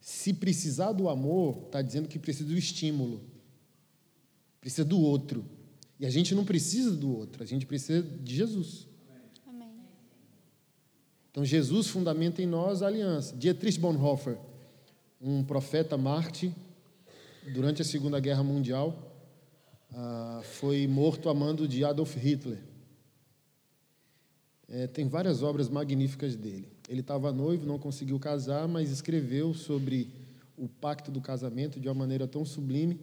[0.00, 3.22] Se precisar do amor, está dizendo que precisa do estímulo,
[4.60, 5.44] precisa do outro.
[5.98, 8.88] E a gente não precisa do outro, a gente precisa de Jesus.
[11.32, 13.34] Então Jesus fundamenta em nós a aliança.
[13.34, 14.36] Dietrich Bonhoeffer,
[15.18, 16.54] um profeta Marte,
[17.54, 18.94] durante a Segunda Guerra Mundial,
[19.94, 22.58] ah, foi morto a mando de Adolf Hitler.
[24.68, 26.68] É, tem várias obras magníficas dele.
[26.86, 30.10] Ele estava noivo, não conseguiu casar, mas escreveu sobre
[30.56, 33.00] o pacto do casamento de uma maneira tão sublime.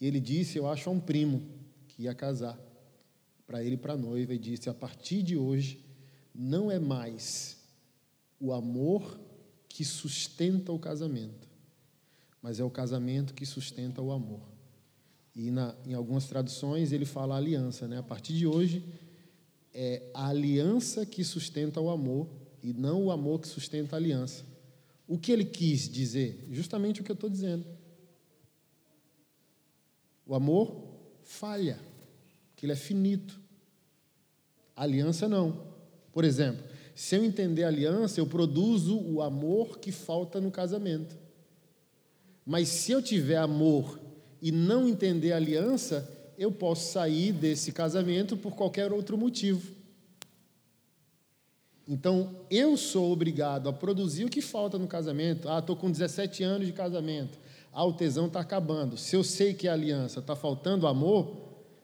[0.00, 1.42] E ele disse: Eu acho a um primo
[1.86, 2.58] que ia casar
[3.46, 5.84] para ele e para a noiva, e disse: A partir de hoje,
[6.34, 7.59] não é mais
[8.40, 9.20] o amor
[9.68, 11.46] que sustenta o casamento,
[12.40, 14.48] mas é o casamento que sustenta o amor.
[15.34, 17.86] E na, em algumas traduções ele fala aliança.
[17.86, 17.98] Né?
[17.98, 18.84] A partir de hoje,
[19.72, 22.28] é a aliança que sustenta o amor
[22.62, 24.44] e não o amor que sustenta a aliança.
[25.06, 26.46] O que ele quis dizer?
[26.50, 27.64] Justamente o que eu estou dizendo.
[30.26, 30.84] O amor
[31.24, 31.78] falha,
[32.56, 33.40] que ele é finito.
[34.76, 35.68] A aliança não.
[36.12, 36.64] Por exemplo,
[37.00, 41.16] se eu entender aliança, eu produzo o amor que falta no casamento.
[42.44, 43.98] Mas se eu tiver amor
[44.42, 49.74] e não entender aliança, eu posso sair desse casamento por qualquer outro motivo.
[51.88, 55.48] Então, eu sou obrigado a produzir o que falta no casamento.
[55.48, 57.38] Ah, estou com 17 anos de casamento.
[57.72, 58.98] Ah, o tesão está acabando.
[58.98, 61.34] Se eu sei que a aliança está faltando amor,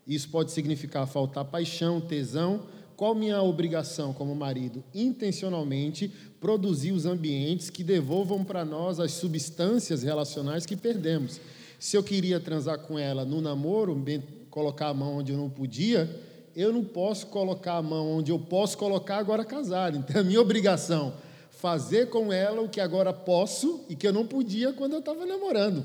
[0.06, 2.75] isso pode significar faltar paixão, tesão.
[2.96, 4.82] Qual minha obrigação como marido?
[4.94, 11.38] Intencionalmente produzir os ambientes que devolvam para nós as substâncias relacionais que perdemos.
[11.78, 14.02] Se eu queria transar com ela no namoro,
[14.48, 16.08] colocar a mão onde eu não podia,
[16.56, 19.98] eu não posso colocar a mão onde eu posso colocar agora casado.
[19.98, 21.12] Então é minha obrigação
[21.50, 25.26] fazer com ela o que agora posso e que eu não podia quando eu estava
[25.26, 25.84] namorando.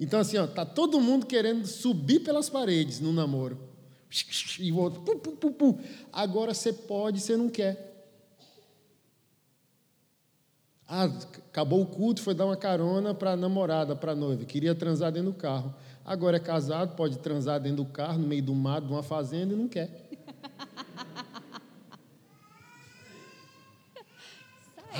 [0.00, 3.67] Então assim, ó, tá todo mundo querendo subir pelas paredes no namoro.
[4.58, 5.80] E o outro, pu, pu, pu, pu.
[6.12, 7.88] agora você pode, você não quer.
[10.86, 14.44] Ah, acabou o culto, foi dar uma carona para a namorada, para a noiva.
[14.46, 15.74] Queria transar dentro do carro.
[16.02, 19.52] Agora é casado, pode transar dentro do carro, no meio do mato, de uma fazenda,
[19.52, 20.08] e não quer.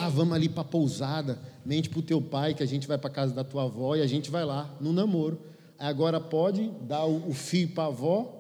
[0.01, 2.97] Ah, vamos ali para a pousada, mente para o teu pai que a gente vai
[2.97, 5.41] para casa da tua avó e a gente vai lá, no namoro.
[5.77, 8.38] Agora pode dar o, o filho para a avó,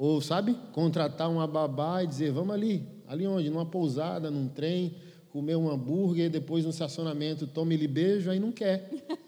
[0.00, 3.50] ou, sabe, contratar uma babá e dizer, vamos ali, ali onde?
[3.50, 4.94] Numa pousada, num trem,
[5.28, 8.90] comer um hambúrguer, depois no estacionamento tome-lhe beijo, aí não quer.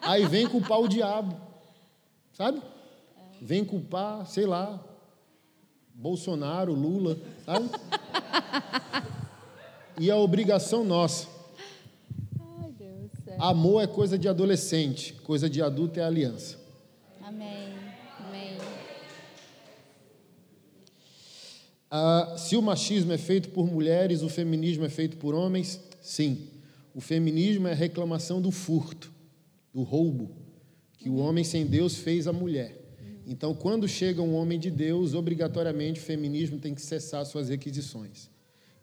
[0.00, 1.36] Aí vem culpar o diabo,
[2.32, 2.60] sabe?
[3.40, 4.82] Vem culpar, sei lá,
[5.94, 7.70] Bolsonaro, Lula, sabe?
[9.98, 11.28] E a obrigação nossa.
[12.60, 13.36] Ai, Deus céu.
[13.38, 16.58] Amor é coisa de adolescente, coisa de adulto é aliança.
[17.22, 17.61] Amém.
[21.94, 25.78] Ah, se o machismo é feito por mulheres, o feminismo é feito por homens?
[26.00, 26.48] Sim.
[26.94, 29.12] O feminismo é a reclamação do furto,
[29.74, 30.30] do roubo,
[30.96, 32.80] que o homem sem Deus fez à mulher.
[33.26, 38.30] Então, quando chega um homem de Deus, obrigatoriamente o feminismo tem que cessar suas requisições.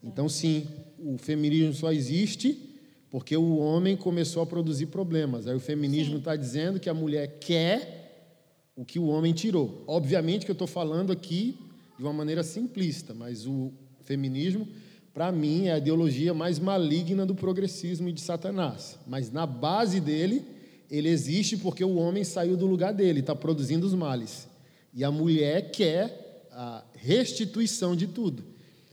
[0.04, 0.67] Então, sim,
[1.00, 2.78] o feminismo só existe
[3.10, 5.48] porque o homem começou a produzir problemas.
[5.48, 9.84] Aí o feminismo está dizendo que a mulher quer o que o homem tirou.
[9.88, 11.58] Obviamente que eu estou falando aqui
[12.00, 13.74] de uma maneira simplista, mas o
[14.06, 14.66] feminismo,
[15.14, 18.98] para mim, é a ideologia mais maligna do progressismo e de Satanás.
[19.06, 20.46] Mas na base dele,
[20.90, 24.48] ele existe porque o homem saiu do lugar dele, está produzindo os males.
[24.94, 28.46] E a mulher quer a restituição de tudo.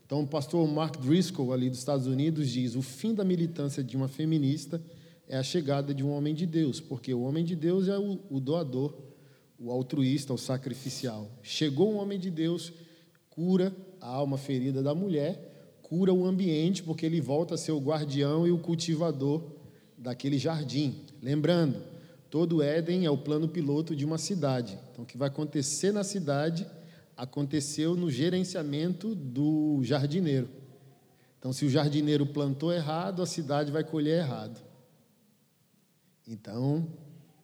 [0.05, 3.97] Então, o pastor Mark Driscoll, ali dos Estados Unidos, diz: o fim da militância de
[3.97, 4.83] uma feminista
[5.29, 8.19] é a chegada de um homem de Deus, porque o homem de Deus é o,
[8.29, 8.93] o doador,
[9.61, 11.31] o altruísta, o sacrificial.
[11.41, 12.73] Chegou um homem de Deus,
[13.37, 17.79] cura a alma ferida da mulher, cura o ambiente, porque ele volta a ser o
[17.79, 19.45] guardião e o cultivador
[19.97, 21.03] daquele jardim.
[21.23, 21.83] Lembrando,
[22.31, 24.79] todo Éden é o plano piloto de uma cidade.
[24.91, 26.67] Então, o que vai acontecer na cidade
[27.15, 30.49] aconteceu no gerenciamento do jardineiro.
[31.39, 34.65] Então, se o jardineiro plantou errado, a cidade vai colher errado.
[36.27, 36.89] Então,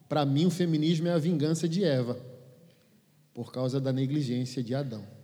[0.08, 2.18] para mim, o feminismo é a vingança de Eva,
[3.34, 5.21] por causa da negligência de Adão.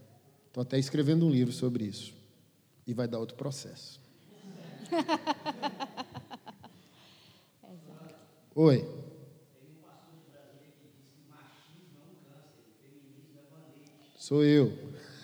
[0.58, 2.12] Estou até escrevendo um livro sobre isso.
[2.84, 4.00] E vai dar outro processo.
[8.56, 8.84] Oi.
[14.16, 14.76] Sou eu.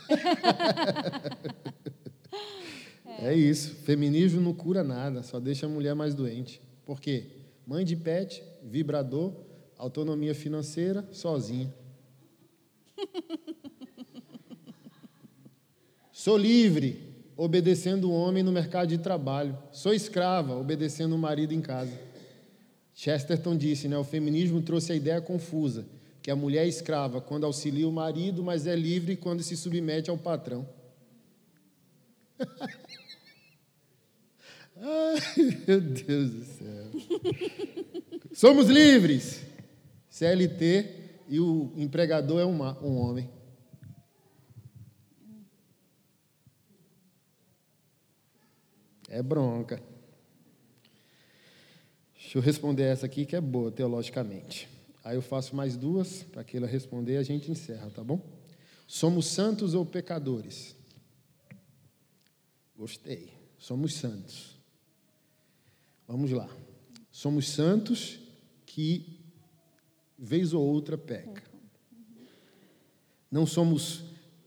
[3.18, 3.74] é isso.
[3.74, 6.62] Feminismo não cura nada, só deixa a mulher mais doente.
[6.86, 7.26] Por quê?
[7.66, 9.34] Mãe de pet, vibrador,
[9.76, 11.74] autonomia financeira, sozinha.
[16.24, 16.96] Sou livre,
[17.36, 19.58] obedecendo o homem no mercado de trabalho.
[19.70, 21.92] Sou escrava, obedecendo o marido em casa.
[22.94, 25.84] Chesterton disse, né, o feminismo trouxe a ideia confusa
[26.22, 30.08] que a mulher é escrava quando auxilia o marido, mas é livre quando se submete
[30.08, 30.66] ao patrão.
[34.80, 35.20] Ai,
[35.68, 36.86] meu Deus do céu.
[38.32, 39.42] Somos livres.
[40.08, 40.86] CLT
[41.28, 43.28] e o empregador é um, um homem.
[49.14, 49.80] É bronca.
[52.18, 54.68] Deixa eu responder essa aqui que é boa teologicamente.
[55.04, 58.20] Aí eu faço mais duas para que ela responder e a gente encerra, tá bom?
[58.88, 60.74] Somos santos ou pecadores?
[62.76, 63.32] Gostei.
[63.56, 64.58] Somos santos.
[66.08, 66.50] Vamos lá.
[67.12, 68.18] Somos santos
[68.66, 69.20] que,
[70.18, 71.44] vez ou outra, peca.
[73.30, 74.02] Não somos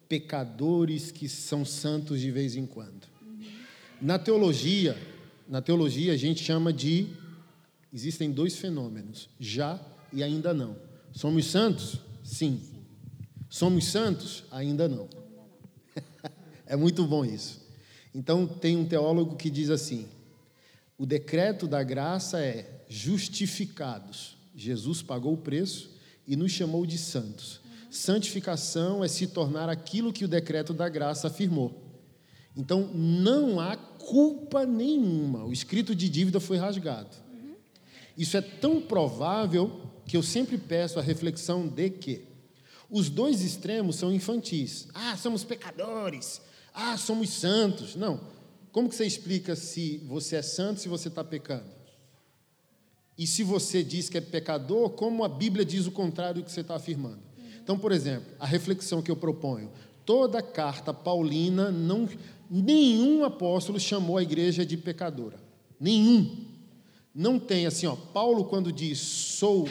[0.09, 3.06] pecadores que são santos de vez em quando.
[3.99, 4.95] Na teologia,
[5.47, 7.07] na teologia a gente chama de
[7.91, 9.79] existem dois fenômenos, já
[10.13, 10.75] e ainda não.
[11.11, 11.99] Somos santos?
[12.23, 12.61] Sim.
[13.49, 14.43] Somos santos?
[14.51, 15.07] Ainda não.
[16.65, 17.59] é muito bom isso.
[18.13, 20.07] Então tem um teólogo que diz assim:
[20.97, 24.37] o decreto da graça é justificados.
[24.55, 25.89] Jesus pagou o preço
[26.27, 27.61] e nos chamou de santos.
[27.89, 31.86] Santificação é se tornar aquilo que o decreto da graça afirmou.
[32.57, 35.45] Então, não há culpa nenhuma.
[35.45, 37.15] O escrito de dívida foi rasgado.
[38.17, 42.25] Isso é tão provável que eu sempre peço a reflexão de que
[42.89, 44.87] os dois extremos são infantis.
[44.93, 46.41] Ah, somos pecadores.
[46.73, 47.95] Ah, somos santos.
[47.95, 48.19] Não.
[48.71, 51.77] Como que você explica se você é santo se você está pecando?
[53.17, 56.51] E se você diz que é pecador, como a Bíblia diz o contrário do que
[56.51, 57.19] você está afirmando?
[57.61, 59.71] Então, por exemplo, a reflexão que eu proponho:
[60.05, 62.07] toda carta paulina, não,
[62.49, 65.39] nenhum apóstolo chamou a igreja de pecadora.
[65.79, 66.45] Nenhum.
[67.13, 69.67] Não tem assim, ó, Paulo, quando diz sou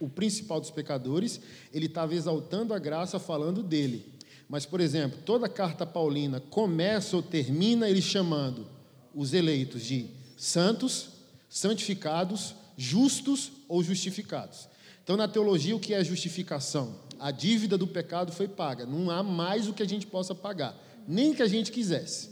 [0.00, 1.40] o principal dos pecadores,
[1.72, 4.04] ele estava exaltando a graça falando dele.
[4.48, 8.66] Mas, por exemplo, toda carta paulina começa ou termina ele chamando
[9.14, 11.10] os eleitos de santos,
[11.48, 14.68] santificados, justos ou justificados.
[15.02, 16.94] Então, na teologia, o que é justificação?
[17.18, 20.76] A dívida do pecado foi paga, não há mais o que a gente possa pagar,
[21.08, 22.28] nem que a gente quisesse.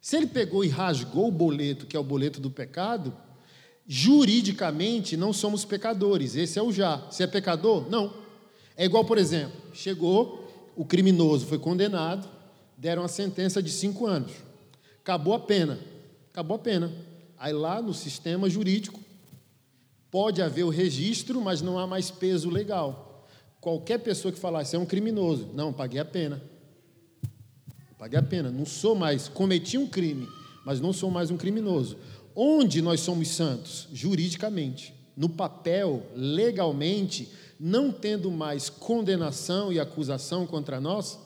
[0.00, 3.14] Se ele pegou e rasgou o boleto, que é o boleto do pecado,
[3.86, 6.96] juridicamente não somos pecadores, esse é o já.
[7.10, 7.88] Você é pecador?
[7.90, 8.14] Não.
[8.76, 12.28] É igual, por exemplo, chegou, o criminoso foi condenado,
[12.76, 14.32] deram a sentença de cinco anos.
[15.02, 15.78] Acabou a pena.
[16.32, 16.90] Acabou a pena.
[17.38, 18.98] Aí lá no sistema jurídico,
[20.12, 23.26] Pode haver o registro, mas não há mais peso legal.
[23.62, 25.48] Qualquer pessoa que falar, isso é um criminoso.
[25.54, 26.42] Não, paguei a pena.
[28.02, 28.50] Paguei a pena.
[28.50, 30.28] Não sou mais, cometi um crime,
[30.66, 31.96] mas não sou mais um criminoso.
[32.34, 33.86] Onde nós somos santos?
[33.92, 34.92] Juridicamente.
[35.16, 37.28] No papel, legalmente,
[37.60, 41.16] não tendo mais condenação e acusação contra nós,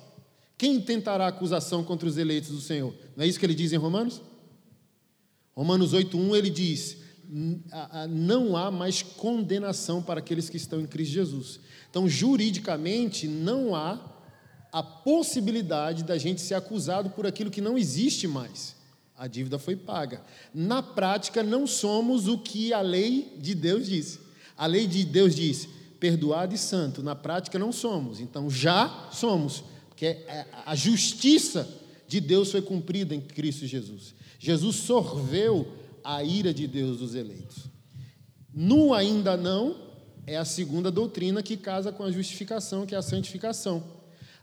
[0.58, 2.92] quem tentará acusação contra os eleitos do Senhor?
[3.16, 4.20] Não é isso que ele diz em Romanos?
[5.54, 6.98] Romanos 8:1 ele diz:
[8.10, 11.58] não há mais condenação para aqueles que estão em Cristo Jesus.
[11.88, 14.14] Então, juridicamente, não há
[14.76, 18.76] a possibilidade da gente ser acusado por aquilo que não existe mais.
[19.16, 20.20] A dívida foi paga.
[20.52, 24.18] Na prática, não somos o que a lei de Deus diz.
[24.54, 25.66] A lei de Deus diz:
[25.98, 27.02] perdoado e santo.
[27.02, 28.20] Na prática, não somos.
[28.20, 31.66] Então, já somos, porque é, a justiça
[32.06, 34.14] de Deus foi cumprida em Cristo Jesus.
[34.38, 35.66] Jesus sorveu
[36.04, 37.64] a ira de Deus dos eleitos.
[38.52, 39.74] No ainda não
[40.26, 43.95] é a segunda doutrina que casa com a justificação, que é a santificação.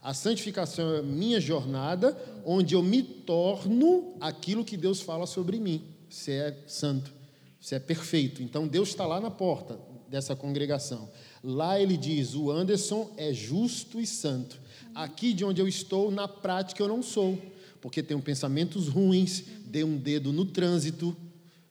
[0.04, 5.58] A santificação é a minha jornada, onde eu me torno aquilo que Deus fala sobre
[5.62, 5.82] mim.
[6.10, 7.10] Você é santo,
[7.58, 8.44] você é perfeito.
[8.44, 11.10] Então Deus está lá na porta dessa congregação.
[11.42, 14.60] Lá ele diz: o Anderson é justo e santo.
[14.94, 17.40] Aqui de onde eu estou, na prática eu não sou,
[17.80, 21.16] porque tenho pensamentos ruins, dei um dedo no trânsito,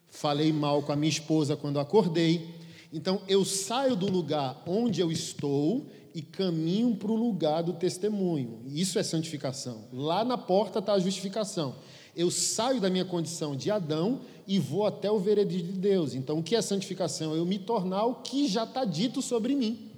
[0.09, 2.49] falei mal com a minha esposa quando acordei.
[2.91, 8.61] Então eu saio do lugar onde eu estou e caminho para o lugar do testemunho.
[8.67, 9.85] Isso é santificação.
[9.93, 11.75] Lá na porta está a justificação.
[12.15, 16.15] Eu saio da minha condição de Adão e vou até o veredito de Deus.
[16.15, 17.35] Então, o que é santificação?
[17.35, 19.91] Eu me tornar o que já está dito sobre mim.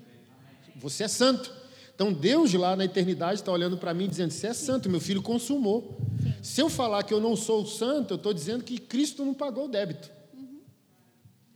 [0.76, 1.52] Você é santo.
[1.94, 5.22] Então, Deus lá na eternidade está olhando para mim dizendo: Você é santo, meu filho
[5.22, 5.96] consumou.
[6.42, 9.66] Se eu falar que eu não sou santo, eu estou dizendo que Cristo não pagou
[9.66, 10.10] o débito.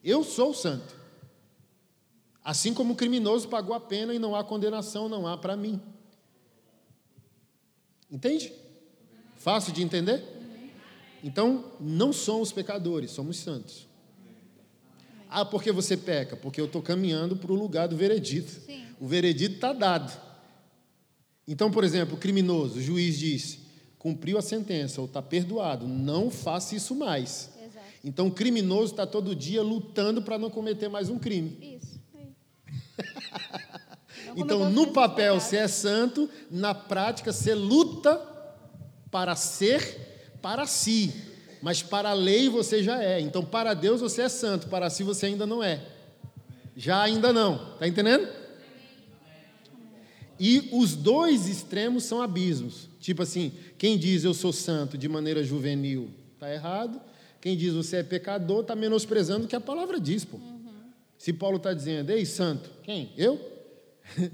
[0.02, 0.97] Eu sou santo.
[2.49, 5.78] Assim como o criminoso pagou a pena e não há condenação, não há para mim.
[8.11, 8.51] Entende?
[9.36, 10.24] Fácil de entender?
[11.22, 13.86] Então, não somos pecadores, somos santos.
[15.28, 16.38] Ah, porque você peca?
[16.38, 18.51] Porque eu estou caminhando para o lugar do veredito.
[18.51, 18.86] Sim.
[18.99, 20.18] O veredito está dado.
[21.46, 23.59] Então, por exemplo, o criminoso, o juiz diz:
[23.99, 27.51] cumpriu a sentença ou está perdoado, não faça isso mais.
[27.62, 27.86] Exato.
[28.03, 31.76] Então o criminoso está todo dia lutando para não cometer mais um crime.
[31.76, 31.88] Isso.
[34.36, 38.20] então, no papel, você é santo, na prática, você luta
[39.11, 40.09] para ser
[40.40, 41.12] para si,
[41.61, 43.20] mas para a lei você já é.
[43.20, 45.82] Então, para Deus você é santo, para si você ainda não é.
[46.76, 47.72] Já ainda não.
[47.74, 48.28] Está entendendo?
[50.38, 52.88] E os dois extremos são abismos.
[53.01, 57.01] Tipo assim, quem diz eu sou santo de maneira juvenil está errado.
[57.40, 60.24] Quem diz você é pecador está menosprezando o que a palavra diz.
[60.24, 60.36] Pô.
[60.36, 60.57] Uhum.
[61.18, 63.12] Se Paulo está dizendo, ei, santo, quem?
[63.16, 63.40] Eu?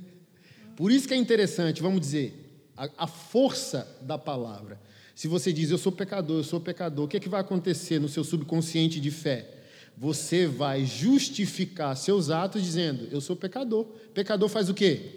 [0.77, 4.79] Por isso que é interessante, vamos dizer, a, a, força da palavra.
[5.15, 7.99] Se você diz, eu sou pecador, eu sou pecador, o que, é que vai acontecer
[7.99, 9.51] no seu subconsciente de fé?
[9.97, 13.87] Você vai justificar seus atos dizendo, eu sou pecador.
[14.13, 15.17] Pecador faz o quê?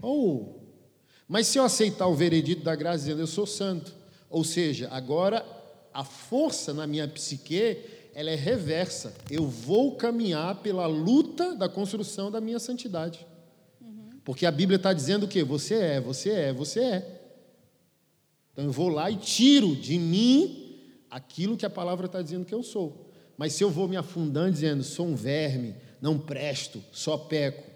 [0.00, 0.54] Oh,
[1.28, 3.92] mas se eu aceitar o veredito da graça dizendo, eu sou santo,
[4.30, 5.44] ou seja, agora
[5.92, 7.78] a força na minha psique
[8.14, 9.14] ela é reversa.
[9.30, 13.26] Eu vou caminhar pela luta da construção da minha santidade.
[14.24, 15.42] Porque a Bíblia está dizendo o quê?
[15.42, 17.20] Você é, você é, você é.
[18.52, 20.78] Então eu vou lá e tiro de mim
[21.10, 23.10] aquilo que a palavra está dizendo que eu sou.
[23.36, 27.70] Mas se eu vou me afundando dizendo, sou um verme, não presto, só peco,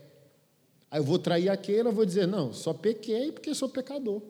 [0.90, 4.22] aí eu vou trair aquele, eu vou dizer, não, só pequei porque sou pecador.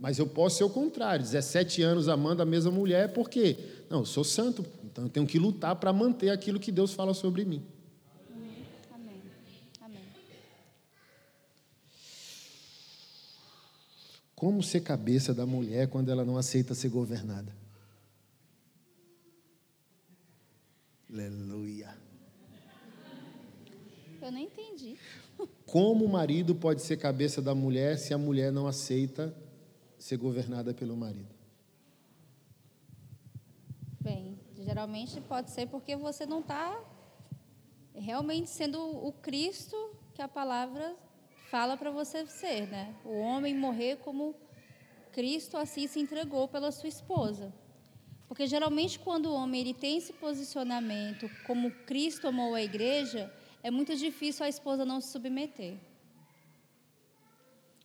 [0.00, 3.56] Mas eu posso ser o contrário, 17 anos amando a mesma mulher, por quê?
[3.90, 4.64] Não, eu sou santo,
[4.98, 7.64] então eu tenho que lutar para manter aquilo que Deus fala sobre mim.
[8.34, 9.22] Amém.
[9.80, 10.02] Amém.
[14.34, 17.54] Como ser cabeça da mulher quando ela não aceita ser governada?
[21.08, 21.96] Aleluia.
[24.20, 24.96] Eu não entendi.
[25.64, 29.32] Como o marido pode ser cabeça da mulher se a mulher não aceita
[29.96, 31.38] ser governada pelo marido?
[34.00, 34.38] Bem,
[34.68, 36.78] geralmente pode ser porque você não está
[37.94, 39.76] realmente sendo o Cristo
[40.14, 40.94] que a palavra
[41.50, 42.94] fala para você ser, né?
[43.02, 44.34] O homem morrer como
[45.10, 47.50] Cristo assim se entregou pela sua esposa.
[48.28, 53.70] Porque geralmente quando o homem ele tem esse posicionamento como Cristo amou a igreja, é
[53.70, 55.78] muito difícil a esposa não se submeter.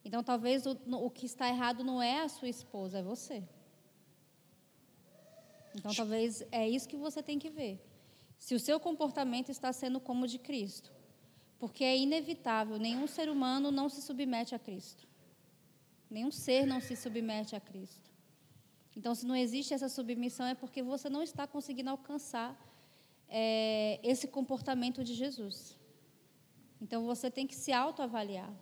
[0.04, 0.78] Então, talvez o,
[1.08, 3.42] o que está errado não é a sua esposa, é você.
[5.76, 7.80] Então, talvez é isso que você tem que ver.
[8.38, 10.92] Se o seu comportamento está sendo como o de Cristo.
[11.58, 15.08] Porque é inevitável, nenhum ser humano não se submete a Cristo.
[16.10, 18.12] Nenhum ser não se submete a Cristo.
[18.96, 22.54] Então, se não existe essa submissão, é porque você não está conseguindo alcançar
[23.30, 25.78] é, esse comportamento de Jesus.
[26.82, 28.54] Então, você tem que se autoavaliar.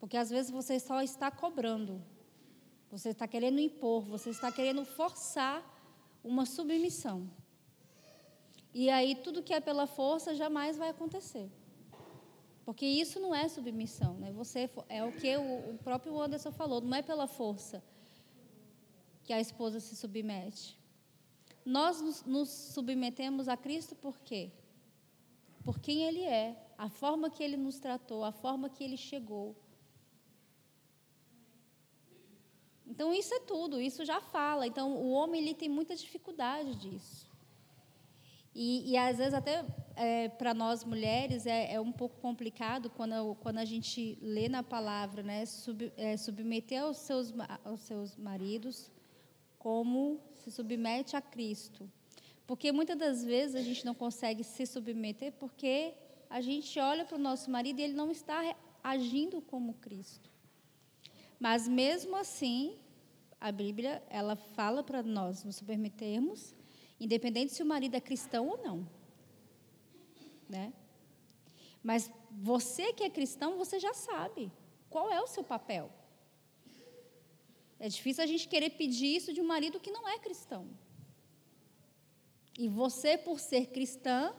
[0.00, 2.02] Porque às vezes você só está cobrando,
[2.90, 5.62] você está querendo impor, você está querendo forçar
[6.28, 7.28] uma submissão.
[8.72, 11.50] E aí tudo que é pela força jamais vai acontecer.
[12.64, 14.30] Porque isso não é submissão, né?
[14.32, 17.82] Você é o que o, próprio Anderson falou, não é pela força
[19.24, 20.78] que a esposa se submete.
[21.64, 24.50] Nós nos, nos submetemos a Cristo por quê?
[25.64, 29.56] Por quem Ele é, a forma que Ele nos tratou, a forma que Ele chegou.
[32.98, 34.66] Então, isso é tudo, isso já fala.
[34.66, 37.30] Então, o homem ele tem muita dificuldade disso.
[38.52, 43.36] E, e às vezes, até é, para nós mulheres, é, é, um pouco complicado quando,
[43.36, 47.32] quando a gente lê na palavra, né, sub, é, submeter aos seus,
[47.64, 48.90] aos seus maridos
[49.60, 51.88] como se submete a Cristo.
[52.48, 55.94] Porque muitas das vezes a gente não consegue se submeter porque
[56.28, 60.28] a gente olha para o nosso marido e ele não está agindo como Cristo.
[61.38, 62.76] Mas mesmo assim,
[63.40, 66.54] a Bíblia ela fala para nós nos submetermos,
[66.98, 68.88] independente se o marido é cristão ou não,
[70.48, 70.72] né?
[71.82, 74.50] Mas você que é cristão, você já sabe
[74.90, 75.90] qual é o seu papel.
[77.78, 80.66] É difícil a gente querer pedir isso de um marido que não é cristão.
[82.58, 84.34] E você, por ser cristã,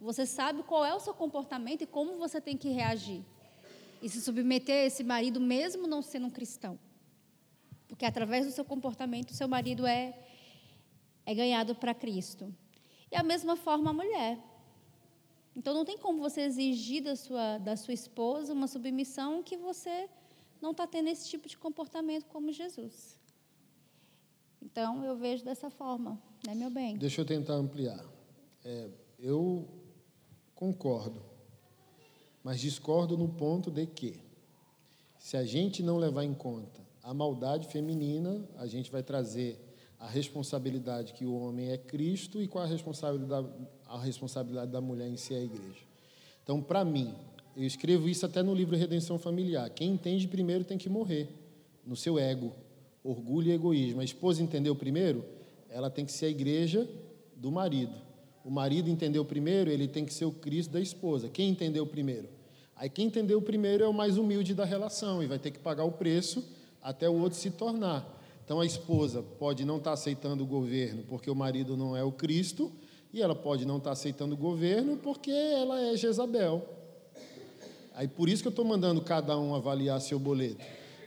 [0.00, 3.24] você sabe qual é o seu comportamento e como você tem que reagir
[4.00, 6.78] e se submeter a esse marido, mesmo não sendo um cristão.
[7.88, 10.16] Porque através do seu comportamento, seu marido é,
[11.24, 12.54] é ganhado para Cristo.
[13.10, 14.38] E a mesma forma a mulher.
[15.56, 20.08] Então não tem como você exigir da sua, da sua esposa uma submissão que você
[20.60, 23.18] não está tendo esse tipo de comportamento como Jesus.
[24.62, 26.96] Então eu vejo dessa forma, né, meu bem?
[26.96, 28.04] Deixa eu tentar ampliar.
[28.64, 29.66] É, eu
[30.54, 31.28] concordo
[32.48, 34.22] mas discordo no ponto de que,
[35.18, 39.58] se a gente não levar em conta a maldade feminina, a gente vai trazer
[39.98, 43.48] a responsabilidade que o homem é Cristo e qual a responsabilidade,
[43.86, 45.80] a responsabilidade da mulher em si é a igreja.
[46.42, 47.14] Então, para mim,
[47.56, 49.70] eu escrevo isso até no livro Redenção Familiar.
[49.70, 51.30] Quem entende primeiro tem que morrer
[51.82, 52.52] no seu ego,
[53.02, 54.02] orgulho e egoísmo.
[54.02, 55.24] A esposa entendeu primeiro?
[55.70, 56.86] Ela tem que ser a igreja
[57.34, 57.94] do marido.
[58.44, 61.30] O marido entendeu primeiro, ele tem que ser o Cristo da esposa.
[61.30, 62.28] Quem entendeu primeiro?
[62.76, 65.84] Aí quem entendeu primeiro é o mais humilde da relação e vai ter que pagar
[65.84, 68.16] o preço até o outro se tornar.
[68.44, 72.12] Então a esposa pode não estar aceitando o governo porque o marido não é o
[72.12, 72.72] Cristo,
[73.12, 76.66] e ela pode não estar aceitando o governo porque ela é Jezabel.
[77.94, 80.64] Aí por isso que eu estou mandando cada um avaliar seu boleto.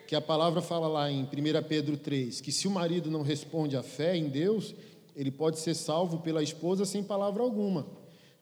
[0.08, 1.28] Que a palavra fala lá em 1
[1.68, 4.76] Pedro 3, que se o marido não responde à fé em Deus,
[5.16, 7.86] ele pode ser salvo pela esposa sem palavra alguma.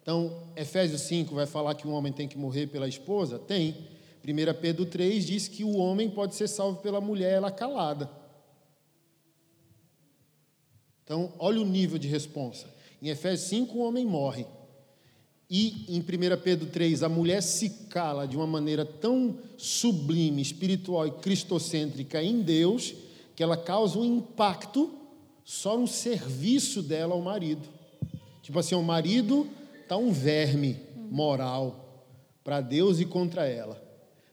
[0.01, 3.38] Então, Efésios 5 vai falar que o homem tem que morrer pela esposa?
[3.38, 3.75] Tem.
[4.24, 8.09] 1 Pedro 3 diz que o homem pode ser salvo pela mulher, ela calada.
[11.03, 12.67] Então, olha o nível de responsa.
[13.01, 14.45] Em Efésios 5, o homem morre.
[15.49, 16.03] E em 1
[16.43, 22.41] Pedro 3, a mulher se cala de uma maneira tão sublime, espiritual e cristocêntrica em
[22.41, 22.93] Deus,
[23.36, 24.93] que ela causa um impacto
[25.43, 27.67] só no serviço dela ao marido.
[28.43, 29.47] Tipo assim, o marido
[29.82, 32.05] está um verme moral
[32.43, 33.88] para Deus e contra ela.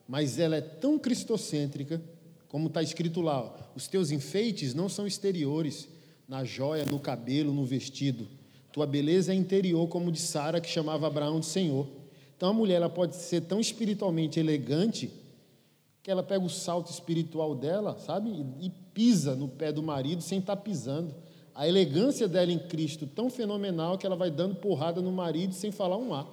[0.09, 2.01] Mas ela é tão cristocêntrica,
[2.49, 5.89] como está escrito lá: os teus enfeites não são exteriores,
[6.29, 8.27] na joia, no cabelo, no vestido.
[8.73, 11.87] Tua beleza é interior, como de Sara, que chamava Abraão de Senhor.
[12.37, 15.11] Então a mulher ela pode ser tão espiritualmente elegante
[16.03, 18.31] que ela pega o salto espiritual dela, sabe?
[18.61, 21.15] E, pisa no pé do marido sem estar tá pisando.
[21.55, 25.71] A elegância dela em Cristo tão fenomenal que ela vai dando porrada no marido sem
[25.71, 26.27] falar um A.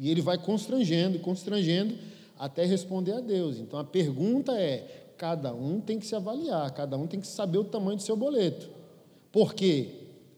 [0.00, 1.94] E ele vai constrangendo, constrangendo,
[2.38, 3.58] até responder a Deus.
[3.58, 7.58] Então a pergunta é: cada um tem que se avaliar, cada um tem que saber
[7.58, 8.70] o tamanho do seu boleto.
[9.30, 9.88] Por quê?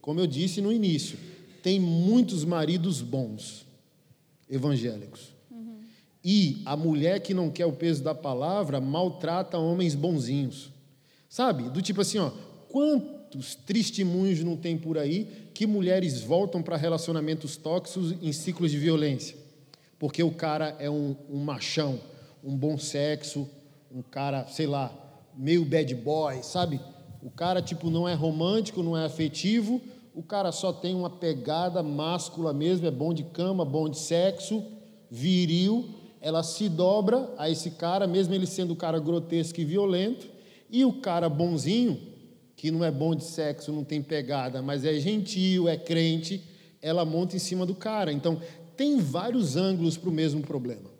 [0.00, 1.16] Como eu disse no início,
[1.62, 3.64] tem muitos maridos bons,
[4.50, 5.28] evangélicos.
[5.48, 5.76] Uhum.
[6.24, 10.70] E a mulher que não quer o peso da palavra maltrata homens bonzinhos.
[11.28, 11.70] Sabe?
[11.70, 12.32] Do tipo assim, ó,
[12.68, 18.78] quantos testemunhos não tem por aí que mulheres voltam para relacionamentos tóxicos em ciclos de
[18.78, 19.41] violência?
[20.02, 22.00] Porque o cara é um, um machão,
[22.42, 23.48] um bom sexo,
[23.88, 24.92] um cara, sei lá,
[25.32, 26.80] meio bad boy, sabe?
[27.22, 29.80] O cara, tipo, não é romântico, não é afetivo,
[30.12, 34.64] o cara só tem uma pegada máscula mesmo, é bom de cama, bom de sexo,
[35.08, 35.88] viril.
[36.20, 40.28] Ela se dobra a esse cara, mesmo ele sendo um cara grotesco e violento,
[40.68, 41.96] e o cara bonzinho,
[42.56, 46.42] que não é bom de sexo, não tem pegada, mas é gentil, é crente,
[46.82, 48.12] ela monta em cima do cara.
[48.12, 48.40] Então,
[48.76, 50.90] tem vários ângulos para o mesmo problema.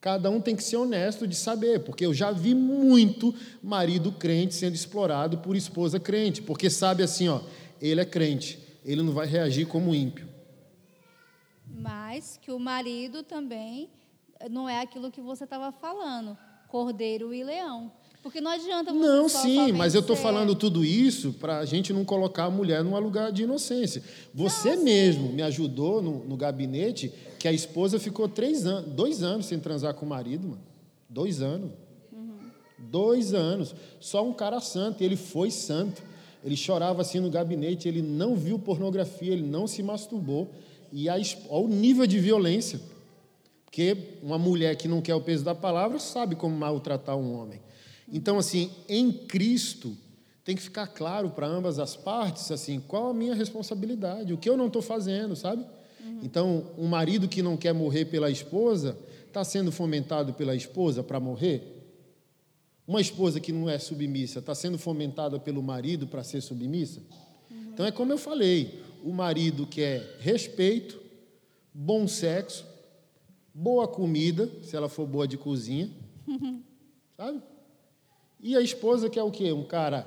[0.00, 4.54] Cada um tem que ser honesto de saber, porque eu já vi muito marido crente
[4.54, 7.42] sendo explorado por esposa crente, porque sabe assim, ó,
[7.80, 10.26] ele é crente, ele não vai reagir como ímpio.
[11.66, 13.90] Mas que o marido também
[14.50, 16.36] não é aquilo que você estava falando,
[16.68, 17.92] cordeiro e leão.
[18.22, 21.92] Porque não adianta você Não, sim, mas eu estou falando tudo isso para a gente
[21.92, 24.02] não colocar a mulher num lugar de inocência.
[24.34, 29.22] Você não, mesmo me ajudou no, no, gabinete que a esposa ficou três anos, dois
[29.22, 30.62] anos sem transar com o marido, mano.
[31.08, 31.70] Dois anos.
[32.12, 32.38] Uhum.
[32.78, 33.74] Dois anos.
[33.98, 36.02] Só um cara santo, e ele foi santo.
[36.44, 40.50] Ele chorava assim no gabinete, ele não viu pornografia, ele não se masturbou.
[40.92, 42.80] E a, olha o nível de violência.
[43.64, 47.60] Porque uma mulher que não quer o peso da palavra sabe como maltratar um homem.
[48.12, 49.96] Então, assim, em Cristo,
[50.44, 54.48] tem que ficar claro para ambas as partes, assim, qual a minha responsabilidade, o que
[54.48, 55.64] eu não estou fazendo, sabe?
[56.04, 56.20] Uhum.
[56.22, 61.20] Então, um marido que não quer morrer pela esposa, está sendo fomentado pela esposa para
[61.20, 61.76] morrer?
[62.86, 67.00] Uma esposa que não é submissa, está sendo fomentada pelo marido para ser submissa?
[67.50, 67.70] Uhum.
[67.72, 71.00] Então, é como eu falei, o marido quer respeito,
[71.72, 72.66] bom sexo,
[73.54, 75.90] boa comida, se ela for boa de cozinha,
[77.16, 77.40] sabe?
[78.42, 79.52] E a esposa quer o quê?
[79.52, 80.06] Um cara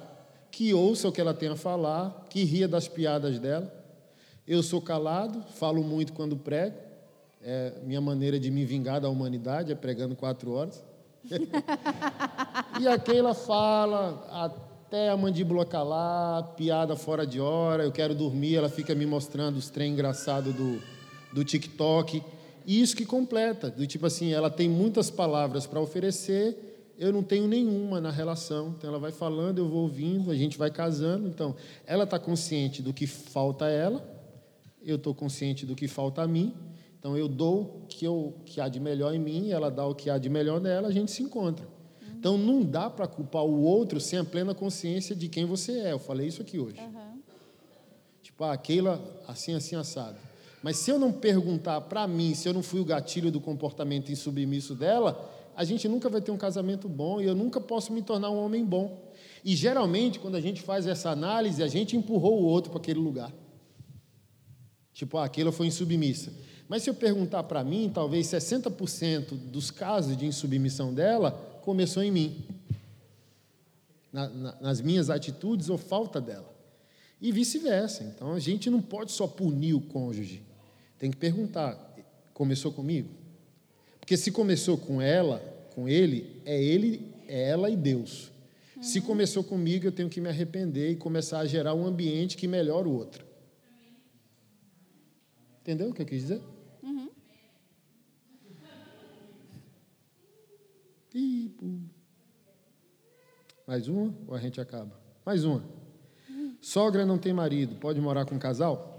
[0.50, 3.72] que ouça o que ela tem a falar, que ria das piadas dela.
[4.48, 6.76] Eu sou calado, falo muito quando prego.
[7.42, 10.84] É minha maneira de me vingar da humanidade é pregando quatro horas.
[12.80, 18.56] e a Keila fala até a mandíbula calar, piada fora de hora, eu quero dormir,
[18.56, 20.82] ela fica me mostrando os trem engraçados do,
[21.34, 22.24] do TikTok.
[22.66, 26.73] E isso que completa, do tipo assim, ela tem muitas palavras para oferecer
[27.04, 28.74] eu não tenho nenhuma na relação.
[28.78, 31.28] Então ela vai falando, eu vou ouvindo, a gente vai casando.
[31.28, 31.54] Então
[31.86, 34.02] ela está consciente do que falta a ela,
[34.82, 36.54] eu estou consciente do que falta a mim.
[36.98, 39.94] Então eu dou o que, eu, que há de melhor em mim, ela dá o
[39.94, 41.68] que há de melhor nela, a gente se encontra.
[42.18, 45.92] Então não dá para culpar o outro sem a plena consciência de quem você é.
[45.92, 46.80] Eu falei isso aqui hoje.
[46.80, 47.20] Uhum.
[48.22, 50.16] Tipo, ah, Keila, assim, assim, assado.
[50.62, 54.10] Mas se eu não perguntar para mim, se eu não fui o gatilho do comportamento
[54.10, 58.02] insubmisso dela, a gente nunca vai ter um casamento bom e eu nunca posso me
[58.02, 59.12] tornar um homem bom.
[59.44, 63.00] E geralmente, quando a gente faz essa análise, a gente empurrou o outro para aquele
[63.00, 63.32] lugar.
[64.94, 66.32] Tipo, ah, foi insubmissa.
[66.68, 71.32] Mas se eu perguntar para mim, talvez 60% dos casos de insubmissão dela
[71.62, 72.46] começou em mim.
[74.12, 76.54] Na, na, nas minhas atitudes ou falta dela.
[77.20, 78.04] E vice-versa.
[78.04, 80.44] Então a gente não pode só punir o cônjuge.
[81.00, 81.78] Tem que perguntar:
[82.34, 83.23] começou comigo?
[84.04, 85.40] Porque se começou com ela,
[85.74, 88.34] com ele, é ele, é ela e Deus.
[88.76, 88.84] Uhum.
[88.84, 92.46] Se começou comigo, eu tenho que me arrepender e começar a gerar um ambiente que
[92.46, 93.26] melhora o outro.
[95.62, 96.42] Entendeu o que eu quis dizer?
[96.84, 97.10] Uhum.
[103.66, 105.00] Mais uma ou a gente acaba?
[105.26, 105.64] Mais uma.
[106.60, 108.93] Sogra não tem marido, pode morar com um casal?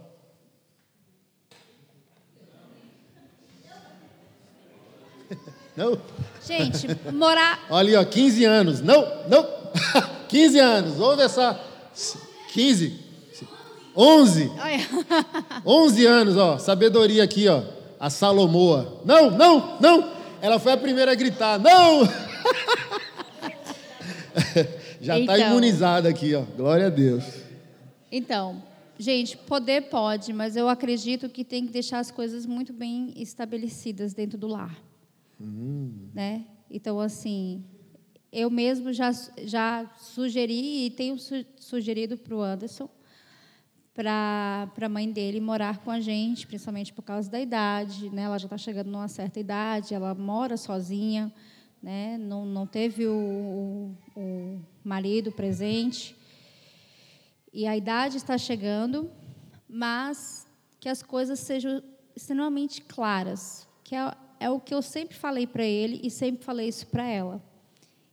[5.77, 5.99] Não?
[6.47, 7.67] Gente, morar.
[7.69, 8.81] Olha ali, ó, 15 anos.
[8.81, 9.47] Não, não.
[10.29, 11.01] 15 anos.
[11.01, 11.59] Ouve essa.
[12.53, 13.01] 15.
[13.97, 14.51] 11.
[15.65, 16.59] 11 anos, ó.
[16.59, 17.63] Sabedoria aqui, ó.
[17.99, 19.01] A Salomoa.
[19.05, 20.13] Não, não, não.
[20.41, 21.59] Ela foi a primeira a gritar.
[21.59, 22.05] Não!
[25.01, 26.43] Já está então, imunizada aqui, ó.
[26.57, 27.25] Glória a Deus.
[28.11, 28.63] Então,
[28.99, 34.13] gente, poder pode, mas eu acredito que tem que deixar as coisas muito bem estabelecidas
[34.13, 34.77] dentro do lar.
[35.41, 36.11] Hum.
[36.15, 36.47] Né?
[36.71, 37.65] Então, assim,
[38.33, 39.13] eu mesmo já,
[39.45, 42.89] já sugeri e tenho su sugerido para o Anderson,
[43.95, 48.11] para a mãe dele morar com a gente, principalmente por causa da idade.
[48.11, 48.23] Né?
[48.23, 51.33] Ela já está chegando numa certa idade, ela mora sozinha,
[51.81, 52.19] né?
[52.19, 56.17] não, não teve o, o, o marido presente.
[57.53, 59.09] E a idade está chegando,
[59.69, 60.45] mas
[60.81, 61.81] que as coisas sejam
[62.17, 64.13] extremamente claras, que é
[64.45, 67.43] é o que eu sempre falei para ele e sempre falei isso para ela.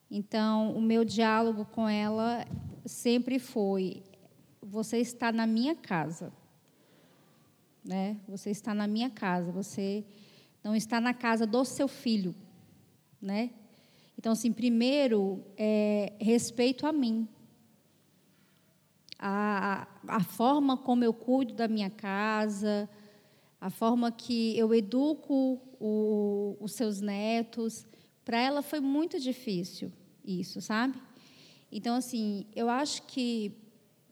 [0.10, 2.48] Então, o meu diálogo com ela
[2.86, 4.02] sempre foi:
[4.62, 6.32] você está na minha casa.
[7.84, 8.16] Né?
[8.30, 10.06] Você está na minha casa, você
[10.64, 12.34] não está na casa do seu filho,
[13.22, 13.50] né?
[14.18, 17.28] Então, assim, primeiro, é, respeito a mim.
[19.20, 22.90] A, a forma como eu cuido da minha casa,
[23.60, 27.88] a forma que eu educo o, os seus netos,
[28.24, 29.92] para ela foi muito difícil
[30.24, 31.02] isso, sabe?
[31.72, 33.52] Então, assim, eu acho que,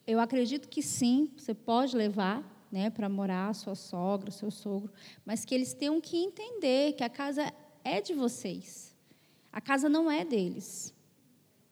[0.07, 4.91] eu acredito que sim, você pode levar né, para morar sua sogra, seu sogro,
[5.24, 7.53] mas que eles tenham que entender que a casa
[7.84, 8.95] é de vocês.
[9.51, 10.93] A casa não é deles.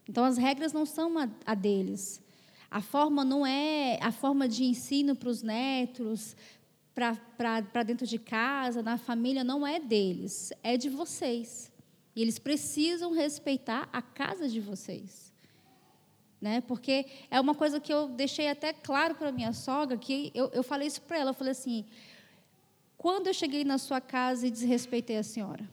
[0.08, 2.22] Então, as regras não são a, a deles.
[2.70, 6.36] A forma não é a forma de ensino para os netos,
[6.98, 11.72] para dentro de casa, na família, não é deles, é de vocês.
[12.16, 15.32] E eles precisam respeitar a casa de vocês.
[16.42, 16.62] Né?
[16.62, 20.64] Porque é uma coisa que eu deixei até claro para minha sogra, que eu, eu
[20.64, 21.86] falei isso para ela, eu falei assim,
[22.98, 25.70] quando eu cheguei na sua casa e desrespeitei a senhora?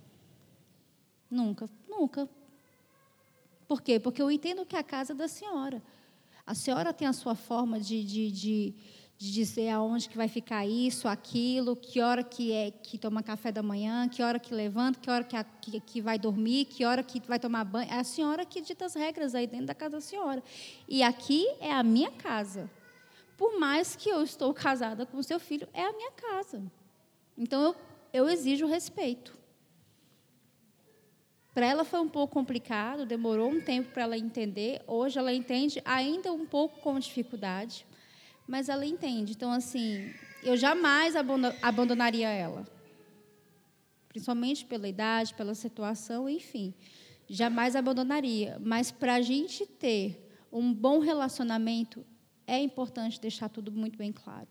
[1.30, 2.28] Nunca, nunca.
[3.66, 3.98] Por quê?
[3.98, 5.82] Porque eu entendo que é a casa da senhora.
[6.46, 8.74] A senhora tem a sua forma de, de, de
[9.16, 13.52] de dizer aonde que vai ficar isso, aquilo, que hora que é que toma café
[13.52, 17.02] da manhã, que hora que levanta, que hora que, que, que, vai dormir, que hora
[17.02, 17.90] que vai tomar banho.
[17.90, 20.42] É a senhora que dita as regras aí dentro da casa da senhora.
[20.88, 22.68] E aqui é a minha casa.
[23.36, 26.62] Por mais que eu estou casada com o seu filho, é a minha casa.
[27.38, 27.76] Então eu,
[28.12, 29.36] eu exijo respeito.
[31.52, 34.82] Para ela foi um pouco complicado, demorou um tempo para ela entender.
[34.88, 37.86] Hoje ela entende ainda um pouco com dificuldade
[38.46, 39.32] mas ela entende.
[39.32, 41.14] Então, assim, eu jamais
[41.62, 42.66] abandonaria ela.
[44.08, 46.74] Principalmente pela idade, pela situação, enfim.
[47.28, 48.58] Jamais abandonaria.
[48.60, 52.04] Mas para a gente ter um bom relacionamento,
[52.46, 54.48] é importante deixar tudo muito bem claro.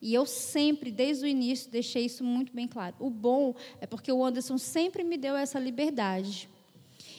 [0.00, 2.96] E eu sempre, desde o início, deixei isso muito bem claro.
[2.98, 6.48] O bom é porque o Anderson sempre me deu essa liberdade.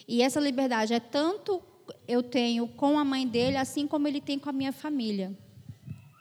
[0.07, 1.61] E essa liberdade é tanto
[2.07, 5.38] eu tenho com a mãe dele, assim como ele tem com a minha família.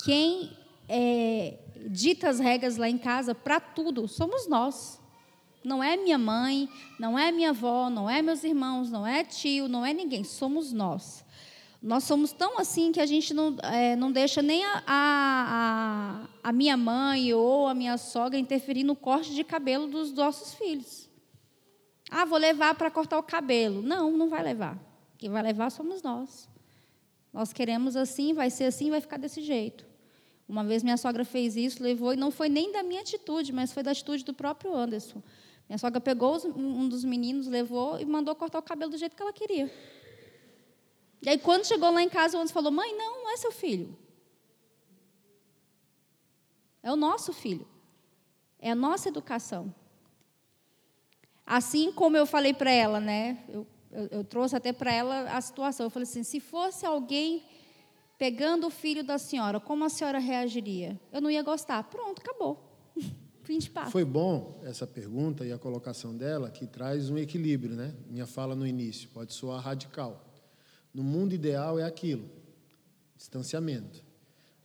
[0.06, 0.56] Quem
[0.88, 1.58] é,
[1.90, 5.00] dita as regras lá em casa para tudo somos nós.
[5.64, 9.66] Não é minha mãe, não é minha avó, não é meus irmãos, não é tio,
[9.66, 11.24] não é ninguém, somos nós.
[11.82, 16.52] Nós somos tão assim que a gente não, é, não deixa nem a, a, a,
[16.52, 21.10] minha mãe ou a minha sogra interferir no corte de cabelo dos nossos filhos.
[22.08, 23.82] Ah, vou levar para cortar o cabelo.
[23.82, 24.78] Não, não vai levar.
[25.18, 26.48] Quem vai levar somos nós.
[27.32, 29.95] Nós queremos assim, vai ser assim, vai ficar desse jeito.
[30.48, 33.72] Uma vez minha sogra fez isso, levou, e não foi nem da minha atitude, mas
[33.72, 35.22] foi da atitude do próprio Anderson.
[35.68, 39.22] Minha sogra pegou um dos meninos, levou e mandou cortar o cabelo do jeito que
[39.22, 39.72] ela queria.
[41.22, 43.50] E aí, quando chegou lá em casa, o Anderson falou: Mãe, não, não é seu
[43.50, 43.96] filho.
[46.80, 47.66] É o nosso filho.
[48.60, 49.74] É a nossa educação.
[51.44, 53.44] Assim como eu falei para ela, né?
[53.48, 55.86] Eu, eu, eu trouxe até para ela a situação.
[55.86, 57.42] Eu falei assim: se fosse alguém
[58.18, 60.98] pegando o filho da senhora, como a senhora reagiria?
[61.12, 61.82] Eu não ia gostar.
[61.84, 62.62] Pronto, acabou.
[63.42, 63.90] Fim de papo.
[63.90, 67.94] Foi bom essa pergunta e a colocação dela, que traz um equilíbrio, né?
[68.08, 70.24] Minha fala no início pode soar radical.
[70.92, 72.28] No mundo ideal é aquilo:
[73.16, 74.04] distanciamento.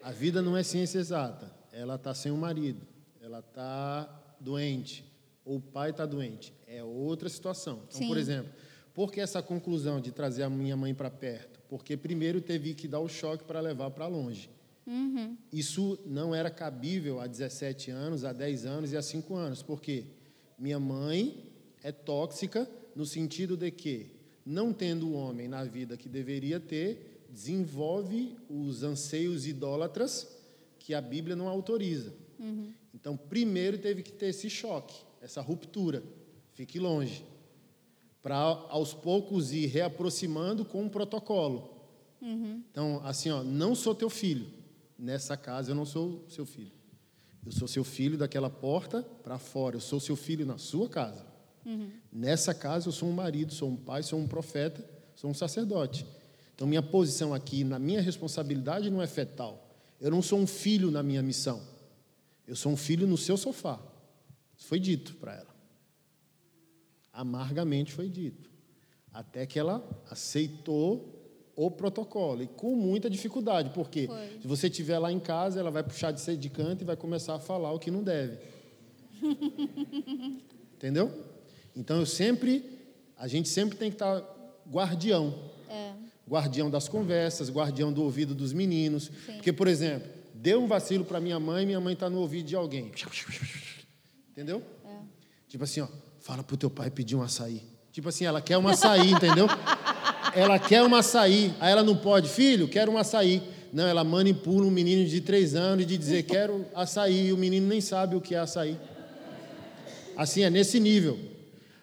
[0.01, 1.53] A vida não é ciência exata.
[1.71, 2.85] Ela está sem o marido,
[3.21, 5.05] ela está doente,
[5.45, 6.53] ou o pai está doente.
[6.65, 7.83] É outra situação.
[7.87, 8.07] Então, Sim.
[8.07, 8.51] por exemplo,
[8.93, 11.60] por que essa conclusão de trazer a minha mãe para perto?
[11.71, 14.49] Porque primeiro teve que dar o choque para levar para longe.
[14.85, 15.37] Uhum.
[15.53, 19.63] Isso não era cabível há 17 anos, há 10 anos e há 5 anos.
[19.63, 20.03] Por quê?
[20.59, 21.49] Minha mãe
[21.81, 24.11] é tóxica no sentido de que,
[24.45, 30.27] não tendo o homem na vida que deveria ter, desenvolve os anseios idólatras
[30.77, 32.13] que a Bíblia não autoriza.
[32.93, 36.03] Então, primeiro teve que ter esse choque, essa ruptura.
[36.53, 37.23] Fique longe.
[38.21, 41.69] Para, aos poucos, ir reaproximando com um protocolo.
[42.71, 44.47] Então, assim, ó, não sou teu filho.
[44.97, 46.71] Nessa casa eu não sou seu filho.
[47.43, 49.75] Eu sou seu filho daquela porta para fora.
[49.75, 51.25] Eu sou seu filho na sua casa.
[52.11, 56.05] Nessa casa eu sou um marido, sou um pai, sou um profeta, sou um sacerdote.
[56.53, 59.67] Então, minha posição aqui, na minha responsabilidade, não é fetal.
[59.99, 61.61] Eu não sou um filho na minha missão.
[62.47, 63.79] Eu sou um filho no seu sofá.
[64.55, 65.50] Isso foi dito para ela.
[67.13, 68.49] Amargamente foi dito.
[69.13, 71.21] Até que ela aceitou
[71.55, 72.43] o protocolo.
[72.43, 74.39] E com muita dificuldade, porque Foi.
[74.41, 76.95] se você estiver lá em casa, ela vai puxar de ser de canto e vai
[76.95, 78.37] começar a falar o que não deve.
[80.75, 81.11] Entendeu?
[81.75, 82.79] Então eu sempre,
[83.17, 84.23] a gente sempre tem que estar
[84.69, 85.51] guardião.
[85.69, 85.93] É.
[86.27, 89.09] Guardião das conversas, guardião do ouvido dos meninos.
[89.25, 92.55] Porque, por exemplo, deu um vacilo para minha mãe, minha mãe está no ouvido de
[92.55, 92.91] alguém.
[94.31, 94.63] Entendeu?
[95.47, 95.87] Tipo assim, ó,
[96.21, 97.61] fala pro teu pai pedir um açaí.
[97.91, 99.47] Tipo assim, ela quer um açaí, entendeu?
[100.33, 101.53] Ela quer um açaí.
[101.59, 103.43] Aí ela não pode, filho, quero um açaí.
[103.73, 107.27] Não, ela manipula um menino de três anos de dizer quero açaí.
[107.27, 108.79] E o menino nem sabe o que é açaí.
[110.15, 111.19] Assim, é nesse nível.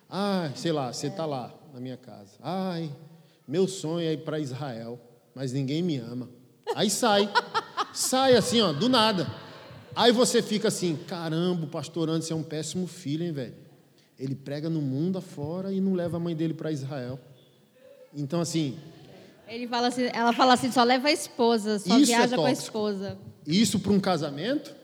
[0.08, 2.32] Ah, sei lá, você está lá na minha casa.
[2.40, 2.90] Ai,
[3.46, 4.98] meu sonho é ir para Israel,
[5.34, 6.30] mas ninguém me ama.
[6.74, 7.28] Aí sai.
[7.92, 9.26] Sai assim, ó, do nada.
[9.94, 13.67] Aí você fica assim, caramba, o pastor Anderson é um péssimo filho, hein, velho?
[14.18, 17.20] Ele prega no mundo afora e não leva a mãe dele para Israel.
[18.12, 18.76] Então, assim,
[19.46, 22.44] Ele fala assim, ela fala assim, só leva a esposa, só Isso é viaja com
[22.44, 23.18] a esposa.
[23.46, 24.74] Isso para um casamento,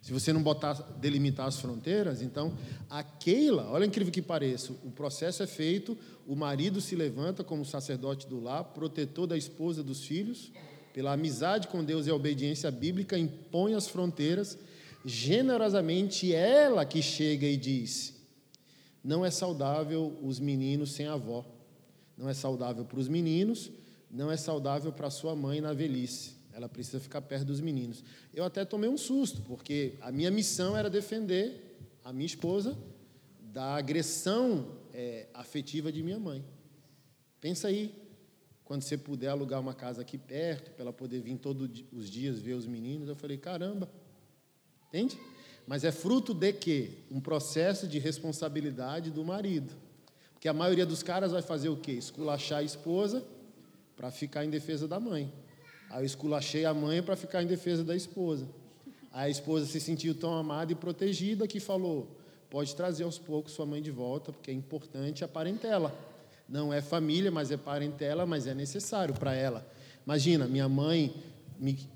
[0.00, 2.54] se você não botar, delimitar as fronteiras, então,
[2.88, 7.64] a Keila, olha incrível que pareça, o processo é feito, o marido se levanta como
[7.64, 10.52] sacerdote do lar, protetor da esposa dos filhos,
[10.94, 14.56] pela amizade com Deus e a obediência bíblica, impõe as fronteiras,
[15.04, 18.15] generosamente ela que chega e diz:
[19.06, 21.46] não é saudável os meninos sem avó,
[22.18, 23.70] não é saudável para os meninos,
[24.10, 26.34] não é saudável para sua mãe na velhice.
[26.52, 28.02] Ela precisa ficar perto dos meninos.
[28.34, 32.76] Eu até tomei um susto, porque a minha missão era defender a minha esposa
[33.52, 36.44] da agressão é, afetiva de minha mãe.
[37.40, 37.94] Pensa aí,
[38.64, 42.40] quando você puder alugar uma casa aqui perto, para ela poder vir todos os dias
[42.40, 43.88] ver os meninos, eu falei, caramba,
[44.88, 45.16] entende?
[45.66, 46.90] Mas é fruto de quê?
[47.10, 49.72] Um processo de responsabilidade do marido.
[50.32, 51.92] Porque a maioria dos caras vai fazer o quê?
[51.92, 53.24] Esculachar a esposa
[53.96, 55.32] para ficar em defesa da mãe.
[55.90, 58.46] Aí eu esculachei a mãe para ficar em defesa da esposa.
[59.12, 62.08] Aí a esposa se sentiu tão amada e protegida que falou:
[62.50, 65.92] pode trazer aos poucos sua mãe de volta, porque é importante a parentela.
[66.48, 69.66] Não é família, mas é parentela, mas é necessário para ela.
[70.04, 71.12] Imagina, minha mãe,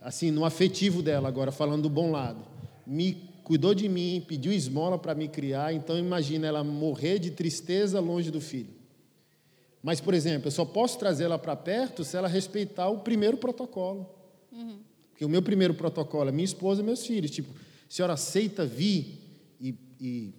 [0.01, 2.45] assim, no afetivo dela, agora falando do bom lado,
[2.85, 7.99] me cuidou de mim, pediu esmola para me criar, então imagina ela morrer de tristeza
[7.99, 8.73] longe do filho.
[9.83, 14.09] Mas, por exemplo, eu só posso trazê-la para perto se ela respeitar o primeiro protocolo.
[15.11, 17.33] Porque o meu primeiro protocolo é minha esposa e meus filhos.
[17.33, 19.19] Tipo, a senhora aceita vir
[19.61, 20.35] e, e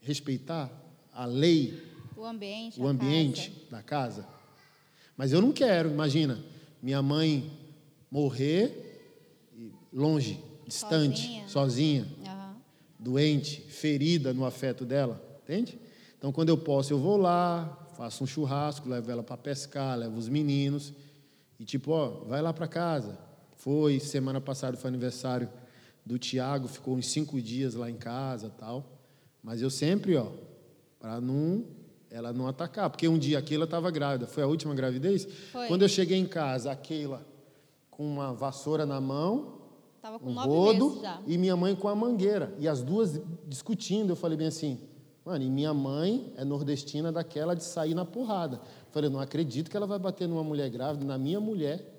[0.00, 0.70] respeitar
[1.12, 1.74] a lei,
[2.16, 3.70] O ambiente, o ambiente casa.
[3.72, 4.28] da casa?
[5.16, 6.38] Mas eu não quero, imagina,
[6.80, 7.50] minha mãe
[8.08, 9.50] morrer
[9.92, 11.48] longe, distante, Sozinha.
[11.48, 12.06] sozinha.
[13.06, 15.78] Doente, ferida no afeto dela, entende?
[16.18, 20.18] Então, quando eu posso, eu vou lá, faço um churrasco, levo ela para pescar, levo
[20.18, 20.92] os meninos
[21.58, 23.16] e tipo, ó, vai lá para casa.
[23.54, 25.48] Foi semana passada foi aniversário
[26.04, 28.84] do Tiago, ficou uns cinco dias lá em casa, tal.
[29.40, 30.26] Mas eu sempre, ó,
[30.98, 31.64] para não
[32.10, 35.26] ela não atacar, porque um dia a Keila estava grávida, foi a última gravidez.
[35.52, 35.68] Foi.
[35.68, 37.24] Quando eu cheguei em casa, a Keila
[37.90, 39.55] com uma vassoura na mão,
[40.06, 41.20] tava com um nove rodo meses já.
[41.26, 42.54] e minha mãe com a mangueira.
[42.60, 44.78] E as duas discutindo, eu falei bem assim,
[45.24, 48.58] mano, e minha mãe é nordestina daquela de sair na porrada.
[48.58, 51.92] Eu falei, não acredito que ela vai bater numa mulher grávida, na minha mulher.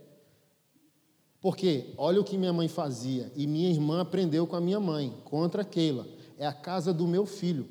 [1.41, 5.14] Porque olha o que minha mãe fazia, e minha irmã aprendeu com a minha mãe,
[5.26, 6.08] contra Keila.
[6.38, 7.68] É a casa do meu filho.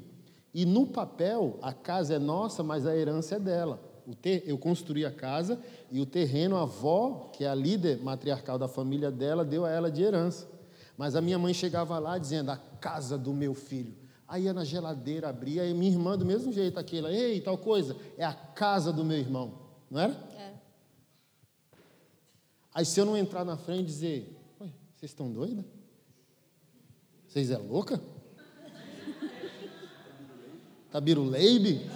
[0.53, 3.81] E no papel, a casa é nossa, mas a herança é dela.
[4.15, 8.59] Ter, eu construí a casa e o terreno, a avó, que é a líder matriarcal
[8.59, 10.49] da família dela, deu a ela de herança.
[10.97, 13.95] Mas a minha mãe chegava lá dizendo: a casa do meu filho.
[14.29, 17.97] Aí ia na geladeira, abria, e minha irmã, do mesmo jeito, aquela, ei, tal coisa,
[18.19, 19.55] é a casa do meu irmão.
[19.89, 20.13] Não era?
[20.37, 20.53] É.
[22.75, 25.65] Aí se eu não entrar na frente e dizer, Oi, vocês estão doidas?
[27.29, 28.01] Vocês é louca?
[30.91, 31.91] Tá biruleibe?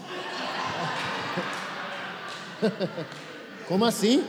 [3.68, 4.24] Como assim?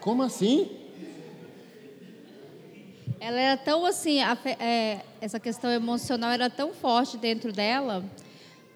[0.00, 0.70] Como assim?
[3.20, 8.04] Ela era tão assim, a é, essa questão emocional era tão forte dentro dela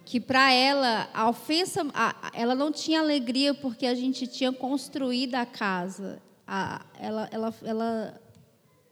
[0.04, 5.34] que para ela a ofensa, a- ela não tinha alegria porque a gente tinha construído
[5.34, 6.18] a casa.
[6.46, 8.20] A- ela, ela, ela,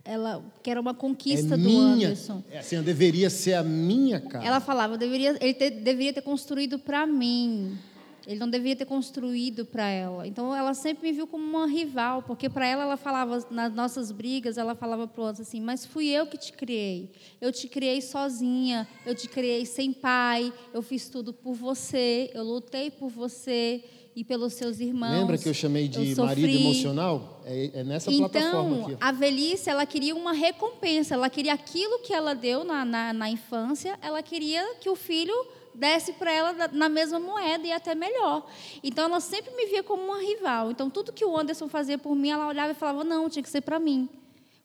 [0.05, 2.09] ela, que era uma conquista é do minha.
[2.09, 2.43] Anderson.
[2.51, 4.47] É assim, deveria ser a minha casa.
[4.47, 7.79] Ela falava, "Eu deveria, ele deveria ter construído para mim.
[8.27, 10.27] Ele não deveria ter construído para ela.
[10.27, 14.11] Então ela sempre me viu como uma rival, porque para ela ela falava nas nossas
[14.11, 17.11] brigas, ela falava para o outro assim: "Mas fui eu que te criei.
[17.41, 22.43] Eu te criei sozinha, eu te criei sem pai, eu fiz tudo por você, eu
[22.43, 23.85] lutei por você
[24.17, 25.21] e pelos seus irmãos".
[25.21, 27.41] Lembra que eu chamei de eu marido emocional?
[27.45, 28.97] É, é nessa plataforma Então, aqui.
[29.01, 33.31] a velhice, ela queria uma recompensa, ela queria aquilo que ela deu na, na, na
[33.31, 35.33] infância, ela queria que o filho
[35.77, 38.47] desse para ela na mesma moeda e até melhor.
[38.83, 40.71] Então, ela sempre me via como uma rival.
[40.71, 43.51] Então, tudo que o Anderson fazia por mim, ela olhava e falava, não, tinha que
[43.51, 44.09] ser para mim.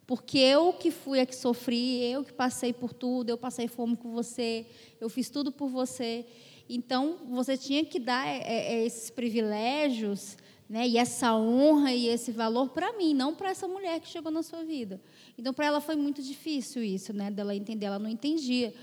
[0.08, 3.96] Porque eu que fui a que sofri, eu que passei por tudo, eu passei fome
[3.96, 4.66] com você,
[5.00, 6.26] eu fiz tudo por você.
[6.68, 10.38] Então, você tinha que dar é, é, esses privilégios
[10.70, 14.32] né, e essa honra e esse valor para mim, não para essa mulher que chegou
[14.32, 15.02] na sua vida.
[15.38, 18.74] Então, para ela foi muito difícil isso, né, dela entender, ela não entendia.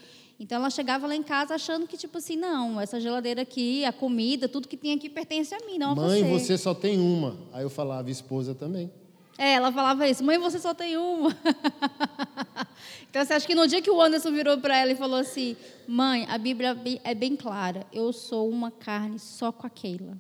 [0.41, 3.93] Então, ela chegava lá em casa achando que, tipo assim, não, essa geladeira aqui, a
[3.93, 6.57] comida, tudo que tem aqui pertence a mim, não a Mãe, você.
[6.57, 7.36] você só tem uma.
[7.53, 8.89] Aí eu falava, esposa também.
[9.36, 11.30] É, ela falava isso, mãe, você só tem uma.
[13.09, 15.57] então, você acha que no dia que o Anderson virou para ela e falou assim,
[15.86, 20.18] mãe, a Bíblia é é bem clara, eu sou uma carne só com a Keila,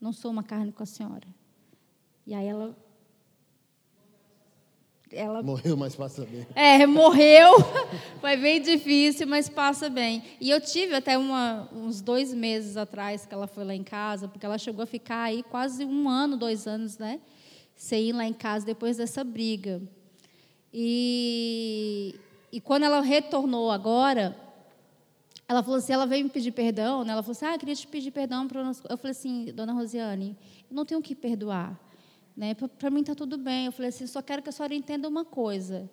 [0.00, 1.26] não sou uma carne com a senhora.
[2.26, 2.74] E aí ela...
[5.14, 6.46] Ela Morreu, mas passa bem.
[6.54, 7.50] é, morreu.
[8.20, 10.22] Foi bem difícil, mas passa bem.
[10.40, 14.26] E eu tive até uma- uns dois meses atrás que ela foi lá em casa,
[14.28, 17.20] porque ela chegou a ficar aí quase um ano, dois anos, né?
[17.76, 19.80] Sem ir lá em casa depois dessa briga.
[20.72, 22.14] E,
[22.50, 24.36] e quando ela retornou agora,
[25.48, 27.12] ela falou assim, ela veio me pedir perdão, né?
[27.12, 28.48] Ela falou assim, ah, eu queria te pedir perdão.
[28.48, 28.58] Co-"
[28.90, 30.36] Eu falei assim, dona Rosiane,
[30.70, 31.78] eu não tenho que perdoar.
[32.36, 32.54] Né?
[32.54, 33.66] Para mim está tudo bem.
[33.66, 35.90] Eu falei assim, só quero que a senhora entenda uma coisa.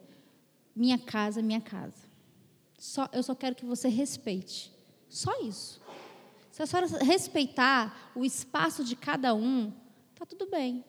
[0.75, 2.09] Minha casa minha casa.
[2.77, 4.71] Só, eu só quero que você respeite.
[5.07, 5.81] Só isso.
[6.51, 9.71] Se a senhora respeitar o espaço de cada um,
[10.13, 10.83] está tudo bem.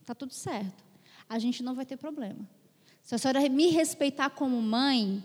[0.00, 0.84] Está tudo certo.
[1.28, 2.48] A gente não vai ter problema.
[3.02, 5.24] Se a senhora me respeitar como mãe,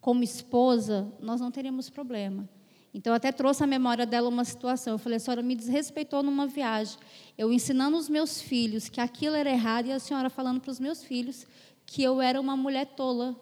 [0.00, 2.48] como esposa, nós não teremos problema.
[2.92, 4.94] Então, eu até trouxe à memória dela uma situação.
[4.94, 6.98] Eu falei, a senhora me desrespeitou numa viagem.
[7.38, 10.80] Eu ensinando os meus filhos que aquilo era errado e a senhora falando para os
[10.80, 11.46] meus filhos
[11.86, 13.34] que eu era uma mulher tola,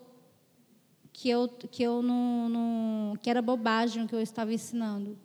[1.13, 5.19] que eu, que eu não, não que era bobagem o que eu estava ensinando.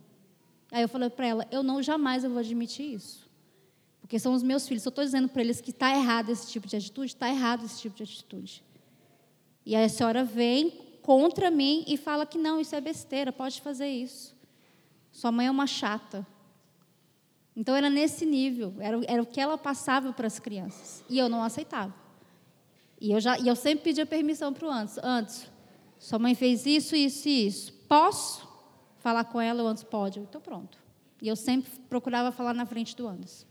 [0.71, 3.29] Aí eu falei para ela, eu não jamais eu vou admitir isso.
[4.01, 4.85] Porque são os meus filhos.
[4.85, 7.79] Eu estou dizendo para eles que está errado esse tipo de atitude, está errado esse
[7.79, 8.63] tipo de atitude.
[9.65, 13.61] E aí a senhora vem contra mim e fala que não, isso é besteira, pode
[13.61, 14.35] fazer isso.
[15.11, 16.25] Sua mãe é uma chata.
[17.55, 21.03] Então era nesse nível, era, era o que ela passava para as crianças.
[21.07, 21.93] E eu não aceitava.
[22.99, 24.97] E eu, já, e eu sempre pedia permissão para o Antes.
[25.03, 25.51] Antes,
[25.99, 27.73] sua mãe fez isso, isso e isso.
[27.87, 28.47] Posso
[28.97, 29.61] falar com ela?
[29.61, 30.19] O Antes pode.
[30.19, 30.81] Então pronto.
[31.21, 33.45] E eu sempre procurava falar na frente do Anderson.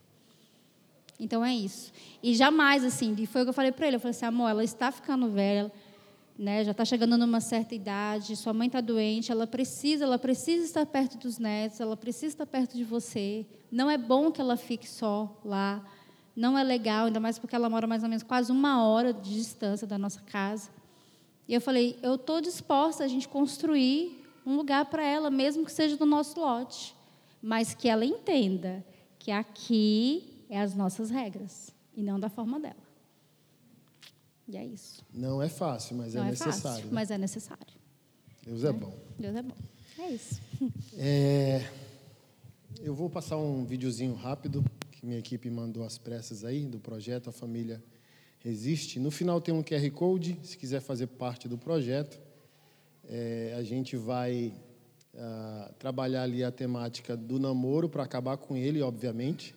[1.21, 1.93] Então é isso.
[2.23, 3.97] E jamais, assim, e foi o que eu falei para ele.
[3.97, 5.71] Eu falei assim, amor, ela está ficando velha,
[6.39, 10.65] né, já está chegando numa certa idade, sua mãe está doente, ela precisa, ela precisa
[10.65, 13.47] estar perto dos netos, ela precisa estar perto de você.
[13.71, 15.85] Não é bom que ela fique só lá.
[16.35, 19.35] Não é legal, ainda mais porque ela mora mais ou menos quase uma hora de
[19.35, 20.71] distância da nossa casa.
[21.47, 25.73] E eu falei, eu estou disposta a gente construir um lugar para ela, mesmo que
[25.73, 26.95] seja do nosso lote,
[27.43, 28.85] mas que ela entenda
[29.19, 32.92] que aqui é as nossas regras e não da forma dela.
[34.53, 35.03] E é isso.
[35.15, 36.61] Não é fácil, mas Não é é necessário.
[36.61, 36.91] fácil, né?
[36.93, 37.75] mas é necessário.
[38.45, 38.95] Deus é bom.
[39.19, 39.57] Deus é bom.
[39.99, 40.41] É isso.
[40.95, 41.67] É,
[42.83, 47.31] eu vou passar um videozinho rápido que minha equipe mandou às pressas aí do projeto
[47.31, 47.83] A Família
[48.41, 49.01] Resiste.
[49.01, 52.21] No final tem um QR Code, se quiser fazer parte do projeto.
[53.09, 54.53] É, a gente vai
[55.17, 59.55] ah, trabalhar ali a temática do namoro para acabar com ele, obviamente,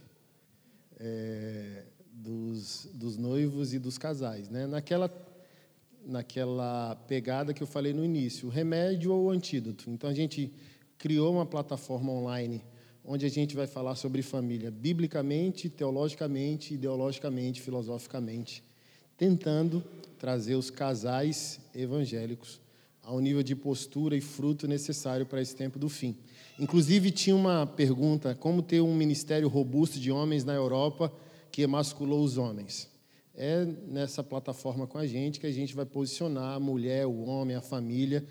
[0.97, 1.83] é,
[2.15, 4.49] dos, dos noivos e dos casais.
[4.49, 4.65] Né?
[4.65, 5.11] Naquela,
[6.05, 9.89] naquela pegada que eu falei no início, o remédio ou o antídoto.
[9.89, 10.51] Então, a gente
[10.97, 12.63] criou uma plataforma online
[13.07, 18.63] onde a gente vai falar sobre família biblicamente, teologicamente, ideologicamente, filosoficamente,
[19.15, 19.83] tentando
[20.17, 22.59] trazer os casais evangélicos
[23.03, 26.17] ao nível de postura e fruto necessário para esse tempo do fim.
[26.59, 31.13] Inclusive, tinha uma pergunta: como ter um ministério robusto de homens na Europa
[31.55, 32.89] que emasculou os homens?
[33.33, 37.55] É nessa plataforma com a gente que a gente vai posicionar a mulher, o homem,
[37.55, 38.25] a família,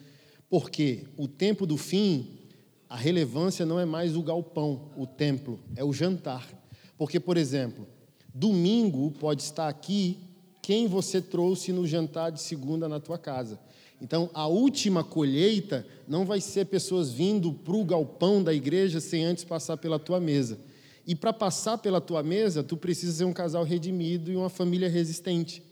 [0.51, 2.39] porque o tempo do fim,
[2.87, 6.47] a relevância não é mais o galpão, o templo, é o jantar.
[6.99, 7.89] Porque, por exemplo,
[8.35, 10.19] domingo pode estar aqui
[10.61, 13.59] quem você trouxe no jantar de segunda na tua casa.
[14.03, 19.25] Então, a última colheita não vai ser pessoas vindo para o galpão da igreja sem
[19.25, 20.59] antes passar pela tua mesa.
[21.07, 24.89] E para passar pela tua mesa, tu precisa ser um casal redimido e uma família
[24.89, 25.63] resistente.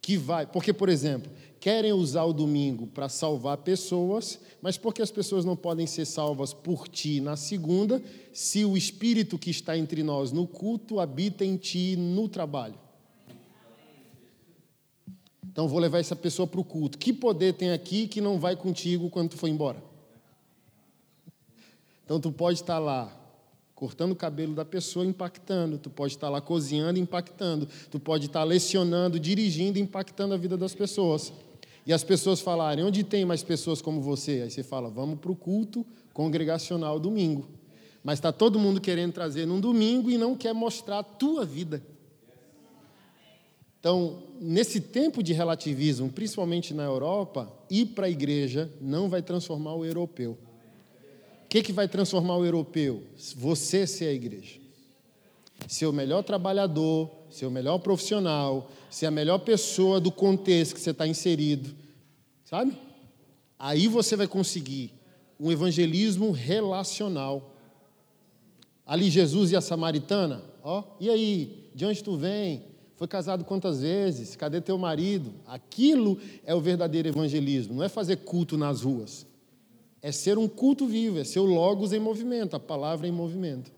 [0.00, 5.10] Que vai, porque, por exemplo, querem usar o domingo para salvar pessoas, mas porque as
[5.10, 8.02] pessoas não podem ser salvas por ti na segunda,
[8.32, 12.78] se o Espírito que está entre nós no culto habita em ti no trabalho?
[15.58, 16.96] Então vou levar essa pessoa para o culto.
[16.96, 19.82] Que poder tem aqui que não vai contigo quando tu for embora?
[22.04, 23.12] Então tu pode estar lá
[23.78, 25.78] cortando o cabelo da pessoa, impactando.
[25.78, 27.68] Tu pode estar lá cozinhando, impactando.
[27.88, 31.32] Tu pode estar lecionando, dirigindo, impactando a vida das pessoas.
[31.86, 34.42] E as pessoas falarem: onde tem mais pessoas como você?
[34.42, 37.48] Aí você fala: vamos para o culto congregacional domingo.
[38.02, 41.80] Mas está todo mundo querendo trazer num domingo e não quer mostrar a tua vida.
[43.78, 49.74] Então, nesse tempo de relativismo, principalmente na Europa, ir para a igreja não vai transformar
[49.74, 50.36] o europeu.
[51.48, 53.04] O que, que vai transformar o europeu?
[53.34, 54.60] Você ser a igreja.
[55.66, 60.80] Ser o melhor trabalhador, ser o melhor profissional, ser a melhor pessoa do contexto que
[60.82, 61.74] você está inserido.
[62.44, 62.76] Sabe?
[63.58, 64.92] Aí você vai conseguir
[65.40, 67.56] um evangelismo relacional.
[68.84, 72.62] Ali Jesus e a samaritana, ó, e aí, de onde tu vem?
[72.94, 74.36] Foi casado quantas vezes?
[74.36, 75.32] Cadê teu marido?
[75.46, 79.26] Aquilo é o verdadeiro evangelismo, não é fazer culto nas ruas.
[80.00, 83.72] É ser um culto vivo, é ser o Logos em movimento, a palavra em movimento.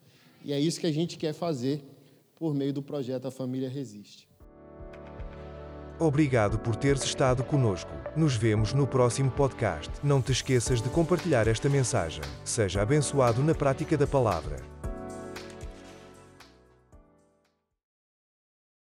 [0.44, 1.82] E é isso que a gente quer fazer
[2.36, 4.28] por meio do projeto A Família Resiste.
[5.98, 7.90] Obrigado por teres estado conosco.
[8.16, 9.90] Nos vemos no próximo podcast.
[10.02, 12.22] Não te esqueças de compartilhar esta mensagem.
[12.42, 14.79] Seja abençoado na prática da palavra.